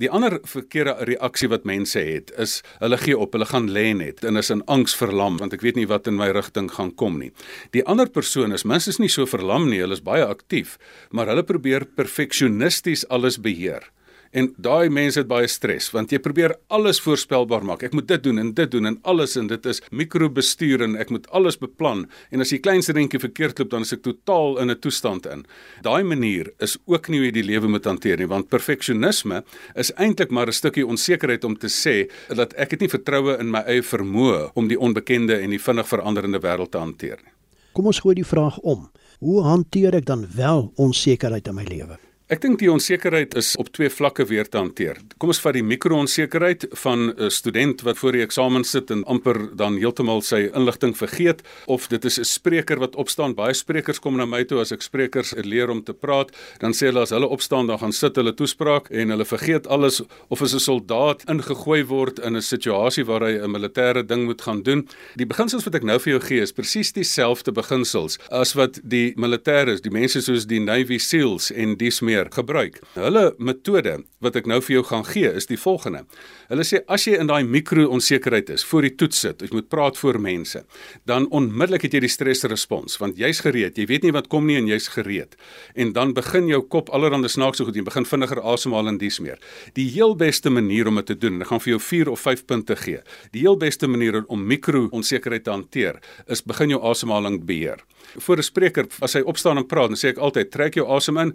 Die 0.00 0.10
ander 0.12 0.38
verkeerde 0.44 0.96
reaksie 1.08 1.48
wat 1.48 1.64
mense 1.68 2.00
het 2.00 2.32
is 2.40 2.60
hulle 2.82 2.98
gee 3.00 3.16
op, 3.16 3.32
hulle 3.36 3.48
gaan 3.48 3.70
lê 3.72 3.90
net 3.96 4.24
en 4.24 4.36
is 4.36 4.52
in 4.52 4.64
angs 4.72 4.96
verlam 4.98 5.38
want 5.40 5.56
ek 5.56 5.64
weet 5.64 5.80
nie 5.80 5.88
wat 5.88 6.08
in 6.10 6.18
my 6.18 6.28
rigting 6.36 6.68
gaan 6.72 6.92
kom 6.94 7.18
nie. 7.20 7.32
Die 7.72 7.84
ander 7.86 8.10
persoon 8.12 8.52
is 8.52 8.66
minstens 8.68 9.00
nie 9.00 9.12
so 9.12 9.26
verlam 9.28 9.70
nie, 9.70 9.80
hulle 9.84 9.96
is 9.96 10.04
baie 10.04 10.24
aktief, 10.26 10.76
maar 11.10 11.30
hulle 11.32 11.46
probeer 11.46 11.86
perfeksionisties 11.96 13.06
alles 13.12 13.40
beheer. 13.42 13.90
En 14.36 14.50
daai 14.60 14.90
mense 14.92 15.22
het 15.22 15.28
baie 15.30 15.48
stres 15.48 15.88
want 15.94 16.10
jy 16.12 16.18
probeer 16.20 16.52
alles 16.68 16.98
voorspelbaar 17.00 17.64
maak. 17.64 17.84
Ek 17.86 17.94
moet 17.96 18.08
dit 18.10 18.24
doen 18.26 18.42
en 18.42 18.50
dit 18.56 18.70
doen 18.70 18.90
en 18.90 18.98
alles 19.08 19.36
en 19.40 19.48
dit 19.48 19.68
is 19.70 19.80
mikrobestuur 19.88 20.84
en 20.84 20.96
ek 21.00 21.12
moet 21.14 21.28
alles 21.36 21.56
beplan. 21.56 22.04
En 22.28 22.44
as 22.44 22.52
die 22.52 22.60
kleinste 22.60 22.92
dingetjie 22.96 23.22
verkeerd 23.22 23.62
loop, 23.62 23.70
dan 23.72 23.86
is 23.86 23.94
ek 23.96 24.04
totaal 24.04 24.58
in 24.60 24.70
'n 24.70 24.78
toestand 24.80 25.26
in. 25.26 25.46
Daai 25.82 26.04
manier 26.04 26.52
is 26.60 26.76
ook 26.84 27.08
nie 27.08 27.18
hoe 27.18 27.26
jy 27.26 27.32
die 27.32 27.48
lewe 27.48 27.68
moet 27.68 27.84
hanteer 27.84 28.18
nie, 28.18 28.28
want 28.28 28.48
perfeksionisme 28.48 29.42
is 29.74 29.92
eintlik 29.96 30.30
maar 30.30 30.48
'n 30.48 30.52
stukkie 30.52 30.86
onsekerheid 30.86 31.44
om 31.44 31.56
te 31.56 31.68
sê 31.68 32.10
dat 32.28 32.52
ek 32.54 32.70
het 32.70 32.80
nie 32.80 32.92
vertroue 32.92 33.38
in 33.40 33.50
my 33.50 33.62
eie 33.66 33.82
vermoë 33.82 34.50
om 34.54 34.68
die 34.68 34.78
onbekende 34.78 35.40
en 35.40 35.50
die 35.50 35.62
vinnig 35.62 35.88
veranderende 35.88 36.40
wêreld 36.40 36.70
te 36.70 36.78
hanteer 36.78 37.16
nie. 37.24 37.32
Kom 37.72 37.86
ons 37.86 38.00
gooi 38.00 38.14
die 38.14 38.24
vraag 38.24 38.58
om. 38.58 38.90
Hoe 39.18 39.42
hanteer 39.42 39.94
ek 39.94 40.04
dan 40.04 40.26
wel 40.34 40.72
onsekerheid 40.76 41.48
in 41.48 41.54
my 41.54 41.64
lewe? 41.64 42.05
Ek 42.26 42.40
dink 42.42 42.58
die 42.58 42.66
onsekerheid 42.66 43.36
is 43.38 43.52
op 43.54 43.68
twee 43.70 43.86
vlakke 43.86 44.24
weer 44.26 44.48
te 44.50 44.58
hanteer. 44.58 44.96
Kom 45.22 45.30
ons 45.30 45.38
vat 45.44 45.54
die 45.54 45.62
mikro-onsekerheid 45.62 46.64
van 46.82 47.14
'n 47.14 47.30
student 47.30 47.84
wat 47.86 47.98
voor 47.98 48.12
die 48.18 48.22
eksamen 48.22 48.64
sit 48.64 48.90
en 48.90 49.04
amper 49.04 49.54
dan 49.56 49.76
heeltemal 49.78 50.22
sy 50.22 50.50
inligting 50.50 50.96
vergeet 50.96 51.42
of 51.66 51.86
dit 51.86 52.04
is 52.04 52.18
'n 52.18 52.24
spreker 52.24 52.80
wat 52.80 52.96
opstaan. 52.96 53.34
Baie 53.34 53.54
sprekers 53.54 54.00
kom 54.00 54.16
na 54.16 54.26
my 54.26 54.42
toe 54.44 54.58
as 54.58 54.72
ek 54.72 54.82
sprekers 54.82 55.34
leer 55.36 55.70
om 55.70 55.84
te 55.84 55.92
praat, 55.92 56.32
dan 56.58 56.72
sê 56.72 56.86
hulle 56.86 57.00
as 57.00 57.10
hulle 57.10 57.28
opstaan 57.28 57.66
dan 57.66 57.78
gaan 57.78 57.92
sit 57.92 58.16
hulle 58.16 58.34
toespraak 58.34 58.90
en 58.90 59.10
hulle 59.10 59.24
vergeet 59.24 59.66
alles 59.68 60.02
of 60.28 60.42
as 60.42 60.52
'n 60.54 60.58
soldaat 60.58 61.22
ingegooi 61.30 61.84
word 61.84 62.18
in 62.18 62.34
'n 62.34 62.42
situasie 62.42 63.04
waar 63.04 63.22
hy 63.22 63.38
'n 63.38 63.50
militêre 63.50 64.04
ding 64.04 64.24
moet 64.24 64.42
gaan 64.42 64.62
doen. 64.62 64.88
Die 65.14 65.26
beginsels 65.26 65.64
wat 65.64 65.74
ek 65.76 65.84
nou 65.84 65.98
vir 66.00 66.12
jou 66.18 66.20
gee 66.20 66.40
is 66.40 66.52
presies 66.52 66.92
dieselfde 66.92 67.52
beginsels 67.52 68.18
as 68.30 68.54
wat 68.54 68.80
die 68.82 69.14
militêre, 69.16 69.80
die 69.80 69.90
mense 69.90 70.20
soos 70.20 70.46
die 70.46 70.60
Navy 70.60 70.98
SEALs 70.98 71.52
en 71.52 71.76
dis 71.76 72.00
meer 72.00 72.15
meer 72.16 72.32
gebruik. 72.32 72.80
Hulle 72.96 73.34
metode 73.38 74.00
wat 74.24 74.36
ek 74.38 74.48
nou 74.48 74.58
vir 74.64 74.78
jou 74.78 74.82
gaan 74.88 75.04
gee 75.06 75.28
is 75.36 75.48
die 75.50 75.58
volgende. 75.60 76.04
Hulle 76.50 76.64
sê 76.66 76.80
as 76.92 77.04
jy 77.06 77.18
in 77.20 77.28
daai 77.28 77.44
mikro-onsekerheid 77.44 78.50
is 78.54 78.64
voor 78.66 78.86
die 78.86 78.94
toets 78.98 79.20
sit, 79.26 79.42
jy 79.44 79.50
moet 79.52 79.68
praat 79.72 79.98
voor 80.00 80.18
mense, 80.22 80.62
dan 81.08 81.28
onmiddellik 81.34 81.86
het 81.86 81.96
jy 81.96 82.02
die 82.06 82.12
stresrespons 82.12 82.96
want 83.02 83.20
jy's 83.20 83.42
gereed. 83.44 83.76
Jy 83.76 83.88
weet 83.90 84.06
nie 84.06 84.14
wat 84.16 84.30
kom 84.32 84.46
nie 84.48 84.56
en 84.60 84.70
jy's 84.70 84.88
gereed. 84.94 85.36
En 85.76 85.92
dan 85.96 86.14
begin 86.16 86.48
jou 86.50 86.62
kop 86.72 86.90
allerhande 86.96 87.30
snaakse 87.32 87.66
goed, 87.66 87.76
jy 87.76 87.84
begin 87.86 88.08
vinniger 88.08 88.40
asemhaal 88.40 88.92
en 88.92 89.00
dies 89.00 89.20
meer. 89.22 89.40
Die 89.76 89.88
heel 89.92 90.16
beste 90.18 90.52
manier 90.52 90.88
om 90.88 91.00
dit 91.02 91.12
te 91.12 91.18
doen, 91.26 91.42
ek 91.44 91.52
gaan 91.52 91.62
vir 91.64 91.76
jou 91.76 91.82
4 91.90 92.12
of 92.14 92.24
5 92.24 92.46
punte 92.48 92.78
gee. 92.80 93.02
Die 93.36 93.44
heel 93.44 93.58
beste 93.60 93.90
manier 93.90 94.22
om 94.32 94.46
mikro-onsekerheid 94.48 95.44
te 95.44 95.52
hanteer 95.52 96.00
is 96.32 96.44
begin 96.46 96.72
jou 96.76 96.80
asemhaling 96.88 97.42
beheer. 97.46 97.84
Voor 98.16 98.38
'n 98.38 98.42
spreker 98.42 98.86
as 99.00 99.12
hy 99.14 99.20
opstaan 99.20 99.58
en 99.58 99.66
praat, 99.66 99.88
dan 99.88 99.98
sê 99.98 100.08
ek 100.08 100.18
altyd 100.18 100.50
trek 100.50 100.74
jou 100.74 100.86
asem 100.88 101.16
in 101.18 101.34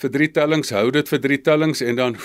vir 0.00 0.10
drie 0.10 0.28
tellings, 0.32 0.72
hou 0.74 0.88
dit 0.94 1.08
vir 1.08 1.20
drie 1.20 1.38
tellings 1.44 1.82
en 1.84 1.98
dan 1.98 2.16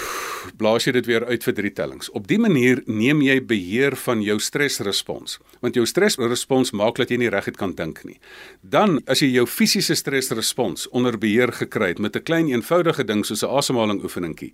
blaas 0.59 0.85
jy 0.87 0.93
dit 0.95 1.07
weer 1.09 1.25
uit 1.27 1.43
vir 1.43 1.55
drie 1.57 1.71
tellings. 1.75 2.09
Op 2.15 2.27
dië 2.29 2.39
manier 2.41 2.81
neem 2.87 3.21
jy 3.25 3.39
beheer 3.43 3.97
van 4.05 4.21
jou 4.23 4.37
stresrespons, 4.39 5.39
want 5.63 5.75
jou 5.75 5.85
stresrespons 5.89 6.73
maak 6.77 6.99
dat 7.01 7.11
jy 7.11 7.19
nie 7.23 7.31
reguit 7.33 7.59
kan 7.59 7.75
dink 7.75 8.03
nie. 8.07 8.17
Dan 8.61 8.99
as 9.11 9.23
jy 9.23 9.31
jou 9.33 9.45
fisiese 9.49 9.97
stresrespons 9.99 10.87
onder 10.95 11.19
beheer 11.19 11.53
gekry 11.55 11.93
het 11.95 11.99
met 11.99 12.15
'n 12.15 12.23
klein 12.23 12.47
eenvoudige 12.49 13.03
ding 13.03 13.25
soos 13.25 13.43
'n 13.43 13.51
asemhaling 13.51 14.03
oefeningkie, 14.03 14.53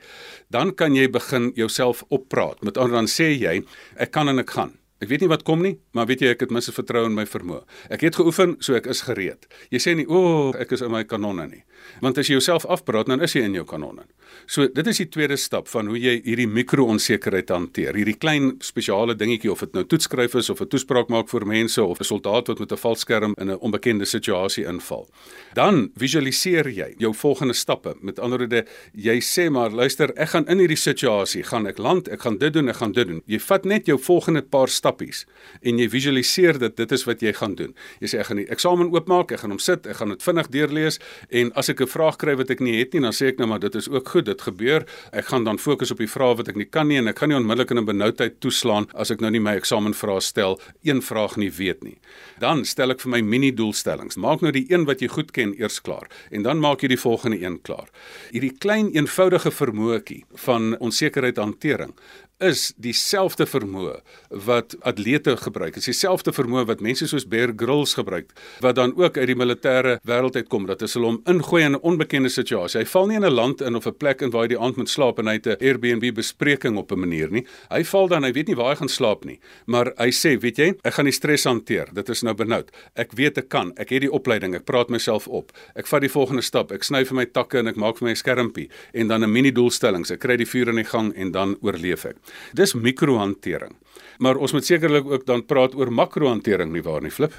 dan 0.50 0.75
kan 0.75 0.95
jy 0.95 1.09
begin 1.09 1.51
jouself 1.56 2.03
oppraat. 2.09 2.63
Met 2.63 2.77
ander 2.77 2.95
dan 2.95 3.07
sê 3.07 3.38
jy, 3.38 3.63
ek 3.97 4.12
kan 4.12 4.29
en 4.29 4.39
ek 4.39 4.50
gaan. 4.50 4.81
Ek 5.01 5.09
weet 5.09 5.24
nie 5.24 5.31
wat 5.31 5.42
kom 5.44 5.63
nie, 5.65 5.80
maar 5.98 6.06
weet 6.06 6.21
jy 6.21 6.30
ek 6.36 6.44
het 6.45 6.51
minste 6.53 6.71
vertrou 6.75 7.07
in 7.07 7.15
my 7.18 7.25
vermoë. 7.25 7.63
Ek 7.89 8.03
het 8.06 8.19
geoefen, 8.19 8.56
so 8.62 8.75
ek 8.77 8.86
is 8.86 9.01
gereed. 9.08 9.48
Jy 9.74 9.79
sê 9.79 9.96
nie, 9.96 10.05
"O, 10.05 10.13
oh, 10.13 10.53
ek 10.60 10.72
is 10.72 10.81
in 10.81 10.91
my 10.91 11.03
kanonne 11.03 11.48
nie." 11.48 11.63
Want 12.01 12.17
as 12.17 12.27
jy 12.27 12.34
jouself 12.34 12.65
afpraat, 12.65 13.08
dan 13.08 13.22
is 13.22 13.34
jy 13.34 13.41
in 13.41 13.53
jou 13.53 13.65
kanonne. 13.65 14.05
So 14.48 14.67
dit 14.67 14.88
is 14.88 14.98
die 14.98 15.10
tweede 15.10 15.38
stap 15.38 15.67
van 15.67 15.88
hoe 15.88 15.98
jy 16.00 16.22
hierdie 16.24 16.48
mikro-onsekerheid 16.48 17.50
hanteer. 17.50 17.93
Hierdie 17.93 18.17
klein 18.17 18.55
spesiale 18.60 19.15
dingetjie 19.15 19.51
of 19.51 19.60
dit 19.60 19.74
nou 19.74 19.84
toetskryf 19.84 20.36
is 20.36 20.50
of 20.50 20.62
'n 20.62 20.67
toespraak 20.67 21.10
maak 21.10 21.29
voor 21.29 21.46
mense 21.46 21.84
of 21.84 22.00
'n 22.00 22.03
soldaat 22.03 22.48
wat 22.48 22.60
met 22.60 22.72
'n 22.72 22.77
valskerm 22.77 23.34
in 23.38 23.51
'n 23.51 23.60
onbekende 23.60 24.05
situasie 24.05 24.65
inval. 24.65 25.10
Dan 25.53 25.91
visualiseer 25.96 26.70
jy 26.70 26.93
jou 26.98 27.13
volgende 27.13 27.53
stappe. 27.53 27.96
Met 28.01 28.20
ander 28.20 28.39
woorde, 28.39 28.65
jy 28.93 29.20
sê 29.20 29.50
maar, 29.51 29.72
luister, 29.72 30.13
ek 30.15 30.29
gaan 30.29 30.48
in 30.48 30.60
hierdie 30.60 30.77
situasie, 30.77 31.43
gaan 31.43 31.67
ek 31.67 31.77
land, 31.77 32.08
ek 32.08 32.22
gaan 32.22 32.38
dit 32.38 32.53
doen, 32.53 32.70
ek 32.70 32.75
gaan 32.75 32.91
dit 32.91 33.08
doen. 33.08 33.22
Jy 33.25 33.39
vat 33.39 33.65
net 33.65 33.86
jou 33.86 34.00
volgende 34.00 34.41
paar 34.41 34.67
stappe 34.67 34.90
stappies 34.91 35.25
en 35.62 35.79
jy 35.79 35.88
visualiseer 35.91 36.60
dit 36.60 36.75
dit 36.77 36.91
is 36.91 37.05
wat 37.07 37.21
jy 37.21 37.33
gaan 37.38 37.55
doen. 37.55 37.74
Jy 38.01 38.12
sê 38.12 38.19
ek 38.21 38.29
gaan 38.29 38.41
die 38.41 38.48
eksamen 38.51 38.91
oopmaak, 38.91 39.31
ek 39.31 39.43
gaan 39.43 39.53
hom 39.53 39.62
sit, 39.62 39.88
ek 39.88 40.00
gaan 40.00 40.13
dit 40.13 40.24
vinnig 40.24 40.50
deurlees 40.51 41.00
en 41.29 41.51
as 41.55 41.69
ek 41.69 41.81
'n 41.81 41.88
vraag 41.88 42.17
kry 42.17 42.36
wat 42.36 42.50
ek 42.50 42.60
nie 42.60 42.79
het 42.79 42.93
nie, 42.93 43.01
dan 43.01 43.13
sê 43.13 43.27
ek 43.29 43.39
nou 43.39 43.48
maar 43.48 43.60
dit 43.60 43.75
is 43.75 43.89
ook 43.89 44.07
goed, 44.10 44.25
dit 44.25 44.41
gebeur. 44.41 44.86
Ek 45.13 45.25
gaan 45.25 45.43
dan 45.43 45.57
fokus 45.57 45.91
op 45.91 45.98
die 45.98 46.07
vrae 46.07 46.36
wat 46.36 46.48
ek 46.50 46.55
nie 46.55 46.65
kan 46.65 46.88
nie 46.88 46.98
en 46.98 47.07
ek 47.07 47.19
gaan 47.19 47.29
nie 47.29 47.38
onmiddellik 47.38 47.71
in 47.71 47.77
'n 47.77 47.86
benoudheid 47.86 48.39
toeslaan 48.39 48.88
as 48.93 49.12
ek 49.12 49.21
nou 49.21 49.31
nie 49.31 49.39
my 49.39 49.55
eksamenvrae 49.55 50.21
stel, 50.21 50.60
een 50.83 51.01
vraag 51.01 51.38
nie 51.38 51.51
weet 51.51 51.83
nie. 51.83 52.00
Dan 52.39 52.65
stel 52.65 52.91
ek 52.91 53.01
vir 53.01 53.10
my 53.10 53.21
mini 53.21 53.51
doelstellings. 53.51 54.17
Maak 54.17 54.41
nou 54.41 54.51
die 54.51 54.65
een 54.69 54.86
wat 54.86 55.00
jy 55.00 55.07
goed 55.07 55.31
ken 55.31 55.53
eers 55.60 55.81
klaar 55.81 56.07
en 56.31 56.43
dan 56.43 56.60
maak 56.60 56.81
jy 56.81 56.88
die 56.88 56.98
volgende 56.98 57.41
een 57.41 57.62
klaar. 57.62 57.89
Hierdie 58.31 58.57
klein 58.57 58.91
eenvoudige 58.93 59.51
vermoetjie 59.51 60.25
van 60.36 60.77
onsekerheid 60.79 61.38
hantering 61.38 61.93
is 62.41 62.71
dieselfde 62.81 63.45
vermoë 63.45 64.00
wat 64.48 64.75
atlete 64.88 65.36
gebruik. 65.38 65.75
Dit 65.75 65.83
is 65.83 65.91
dieselfde 65.93 66.33
vermoë 66.33 66.65
wat 66.71 66.81
mense 66.81 67.07
soos 67.07 67.27
Bear 67.27 67.53
Grylls 67.55 67.93
gebruik 67.93 68.31
wat 68.62 68.75
dan 68.75 68.93
ook 68.98 69.17
uit 69.17 69.27
die 69.29 69.38
militêre 69.38 69.98
wêreld 70.07 70.36
uitkom 70.36 70.65
dat 70.69 70.81
as 70.81 70.95
hulle 70.98 71.12
hom 71.12 71.21
ingooi 71.29 71.63
in 71.63 71.75
'n 71.75 71.81
onbekende 71.81 72.29
situasie. 72.29 72.79
Hy 72.81 72.86
val 72.86 73.07
nie 73.07 73.15
in 73.15 73.25
'n 73.25 73.33
land 73.33 73.62
in 73.62 73.75
of 73.75 73.86
'n 73.86 73.98
plek 73.98 74.21
in 74.21 74.31
waar 74.31 74.41
hy 74.41 74.48
die 74.48 74.60
aand 74.60 74.77
moet 74.77 74.89
slaap 74.89 75.19
en 75.19 75.27
hy 75.27 75.33
het 75.33 75.48
'n 75.48 75.57
Airbnb 75.62 76.13
bespreking 76.15 76.77
op 76.77 76.91
'n 76.91 77.00
manier 77.00 77.31
nie. 77.31 77.45
Hy 77.69 77.83
val 77.83 78.07
dan, 78.07 78.24
hy 78.24 78.31
weet 78.31 78.48
nie 78.48 78.55
waar 78.55 78.69
hy 78.69 78.75
gaan 78.75 78.89
slaap 78.89 79.25
nie, 79.25 79.39
maar 79.65 79.93
hy 79.98 80.10
sê, 80.10 80.39
weet 80.39 80.57
jy, 80.57 80.74
ek 80.83 80.93
gaan 80.93 81.05
die 81.05 81.13
stres 81.13 81.43
hanteer. 81.43 81.88
Dit 81.93 82.10
is 82.10 82.21
nou 82.24 82.33
benoud. 82.33 82.71
Ek 82.95 83.12
weet 83.12 83.38
ek 83.38 83.50
kan. 83.50 83.71
Ek 83.77 83.89
het 83.89 84.01
die 84.01 84.12
opleiding. 84.12 84.55
Ek 84.55 84.65
praat 84.65 84.89
myself 84.89 85.27
op. 85.27 85.51
Ek 85.75 85.88
vat 85.88 86.01
die 86.01 86.10
volgende 86.10 86.41
stap. 86.41 86.71
Ek 86.71 86.83
sny 86.83 87.05
vir 87.05 87.15
my 87.15 87.25
takke 87.25 87.60
en 87.60 87.67
ek 87.67 87.75
maak 87.75 87.98
vir 87.98 88.07
my 88.07 88.15
skermpie 88.15 88.69
en 88.93 89.07
dan 89.07 89.24
'n 89.24 89.31
mini 89.31 89.51
doelstellings. 89.51 90.12
Ek 90.12 90.19
kry 90.19 90.38
die 90.38 90.45
vuur 90.45 90.69
in 90.69 90.75
die 90.75 90.83
gang 90.83 91.13
en 91.15 91.31
dan 91.31 91.57
oorleef 91.62 92.05
ek. 92.05 92.15
Dis 92.53 92.73
mikrohantering. 92.73 93.75
Maar 94.17 94.35
ons 94.35 94.51
moet 94.51 94.65
sekerlik 94.65 95.05
ook 95.05 95.25
dan 95.25 95.45
praat 95.45 95.75
oor 95.75 95.91
makrohantering 95.91 96.71
nie 96.71 96.83
waar 96.85 97.01
nie, 97.01 97.11
Flip? 97.11 97.33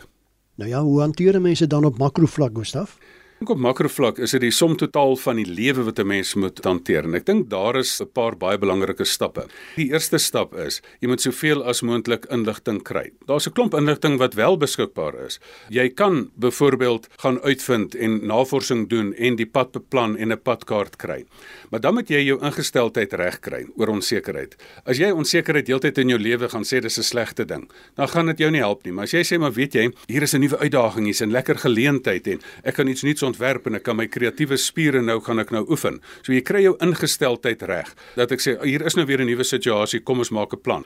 Nou 0.55 0.71
ja, 0.71 0.83
hoe 0.83 1.01
hanteer 1.01 1.41
mense 1.41 1.67
dan 1.67 1.85
op 1.85 1.99
makrovlak, 1.99 2.57
Gustaf? 2.57 2.99
Dink 3.43 3.57
op 3.57 3.59
makrovlak 3.59 4.21
is 4.23 4.31
dit 4.37 4.45
die 4.45 4.53
som 4.55 4.77
totaal 4.79 5.17
van 5.19 5.41
die 5.41 5.49
lewe 5.49 5.83
wat 5.83 5.99
'n 5.99 6.07
mens 6.07 6.35
moet 6.35 6.61
hanteer 6.63 7.05
en 7.05 7.15
ek 7.15 7.27
dink 7.27 7.49
daar 7.51 7.77
is 7.77 8.01
'n 8.01 8.07
paar 8.07 8.37
baie 8.37 8.57
belangrike 8.57 9.05
stappe. 9.05 9.49
Die 9.75 9.91
eerste 9.91 10.19
stap 10.19 10.55
is 10.55 10.81
jy 11.01 11.09
moet 11.09 11.21
soveel 11.21 11.65
as 11.65 11.83
moontlik 11.83 12.25
inligting 12.31 12.83
kry. 12.85 13.11
Daar's 13.27 13.49
'n 13.49 13.53
klomp 13.53 13.75
inligting 13.75 14.19
wat 14.19 14.35
wel 14.35 14.57
beskikbaar 14.57 15.27
is. 15.27 15.41
Jy 15.71 15.89
kan 15.89 16.31
byvoorbeeld 16.39 17.09
gaan 17.19 17.41
uitvind 17.41 17.95
en 17.95 18.27
navorsing 18.27 18.89
doen 18.89 19.13
en 19.15 19.37
die 19.37 19.47
pad 19.47 19.73
beplan 19.73 20.17
en 20.17 20.31
'n 20.33 20.43
padkaart 20.43 20.97
kry. 20.97 21.25
Maar 21.71 21.81
dan 21.81 21.95
moet 21.95 22.09
jy 22.09 22.23
jou 22.25 22.39
ingesteldheid 22.41 23.13
regkry 23.13 23.67
oor 23.77 23.89
onsekerheid. 23.89 24.57
As 24.85 24.99
jy 24.99 25.11
onsekerheid 25.11 25.67
heeltyd 25.67 25.99
in 25.99 26.09
jou 26.09 26.19
lewe 26.19 26.49
gaan 26.49 26.65
sê 26.65 26.81
dis 26.81 26.99
'n 26.99 27.03
slegte 27.03 27.45
ding, 27.45 27.71
dan 27.97 28.09
gaan 28.09 28.27
dit 28.27 28.39
jou 28.39 28.51
nie 28.51 28.61
help 28.61 28.85
nie. 28.85 28.93
Maar 28.93 29.05
as 29.05 29.13
jy 29.13 29.25
sê 29.25 29.39
maar 29.39 29.53
weet 29.53 29.73
jy, 29.73 29.91
hier 30.07 30.23
is 30.23 30.35
'n 30.35 30.41
nuwe 30.41 30.59
uitdaging, 30.59 31.05
hier's 31.05 31.23
'n 31.23 31.31
lekker 31.31 31.59
geleentheid 31.59 32.27
en 32.27 32.41
ek 32.63 32.75
kan 32.75 32.89
iets 32.89 33.03
nuuts 33.03 33.23
ontwerp 33.33 33.67
en 33.67 33.81
ek 33.81 33.87
kan 33.89 33.99
my 33.99 34.07
kreatiewe 34.13 34.59
spiere 34.61 35.03
nou 35.03 35.19
gaan 35.25 35.43
ek 35.43 35.53
nou 35.55 35.65
oefen. 35.73 36.01
So 36.23 36.37
jy 36.37 36.45
kry 36.47 36.63
jou 36.67 36.77
ingesteldheid 36.85 37.65
reg. 37.69 37.93
Dat 38.17 38.33
ek 38.33 38.45
sê 38.45 38.57
hier 38.63 38.85
is 38.87 38.97
nou 38.97 39.07
weer 39.09 39.21
'n 39.21 39.27
nuwe 39.27 39.45
situasie, 39.45 40.05
kom 40.05 40.19
ons 40.19 40.31
maak 40.31 40.53
'n 40.53 40.63
plan. 40.63 40.85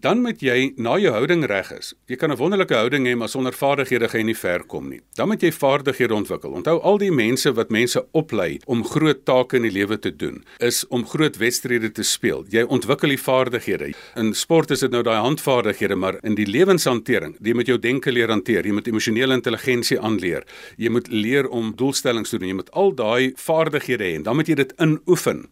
Dan 0.00 0.22
moet 0.24 0.40
jy 0.40 0.70
na 0.80 0.94
jou 0.96 1.10
houding 1.12 1.42
reg 1.44 1.68
is. 1.76 1.92
Jy 2.08 2.16
kan 2.16 2.30
'n 2.32 2.36
wonderlike 2.36 2.74
houding 2.74 3.06
hê 3.06 3.14
maar 3.16 3.28
sonder 3.28 3.52
vaardighede 3.52 4.08
gaan 4.08 4.20
jy 4.20 4.26
nie 4.26 4.34
ver 4.34 4.64
kom 4.64 4.88
nie. 4.88 5.00
Dan 5.14 5.28
moet 5.28 5.42
jy 5.42 5.52
vaardighede 5.52 6.14
ontwikkel. 6.14 6.52
Onthou 6.52 6.80
al 6.80 6.98
die 6.98 7.10
mense 7.10 7.52
wat 7.52 7.68
mense 7.68 8.06
oplei 8.12 8.60
om 8.66 8.84
groot 8.84 9.24
take 9.24 9.56
in 9.56 9.62
die 9.62 9.70
lewe 9.70 9.98
te 9.98 10.16
doen, 10.16 10.44
is 10.58 10.86
om 10.88 11.04
groot 11.06 11.36
wedstryde 11.36 11.92
te 11.92 12.02
speel. 12.02 12.46
Jy 12.48 12.62
ontwikkel 12.62 13.08
die 13.08 13.18
vaardighede. 13.18 13.92
In 14.16 14.34
sport 14.34 14.70
is 14.70 14.80
dit 14.80 14.90
nou 14.90 15.02
daai 15.02 15.20
handvaardighede, 15.20 15.96
maar 15.96 16.18
in 16.22 16.34
die 16.34 16.46
lewenshantering, 16.46 17.36
jy 17.40 17.52
moet 17.54 17.66
jou 17.66 17.78
denke 17.78 18.10
leer 18.10 18.28
hanteer, 18.28 18.64
jy 18.64 18.72
moet 18.72 18.88
emosionele 18.88 19.34
intelligensie 19.34 20.00
aanleer. 20.00 20.44
Jy 20.76 20.88
moet 20.88 21.08
leer 21.08 21.48
om 21.48 21.74
doelstellings 21.76 22.30
te 22.30 22.38
doen. 22.38 22.48
Jy 22.48 22.54
moet 22.54 22.70
al 22.72 22.94
daai 22.94 23.32
vaardighede 23.36 24.04
hê 24.04 24.14
en 24.14 24.22
dan 24.22 24.36
moet 24.36 24.48
jy 24.48 24.54
dit 24.54 24.72
inoefen. 24.78 25.48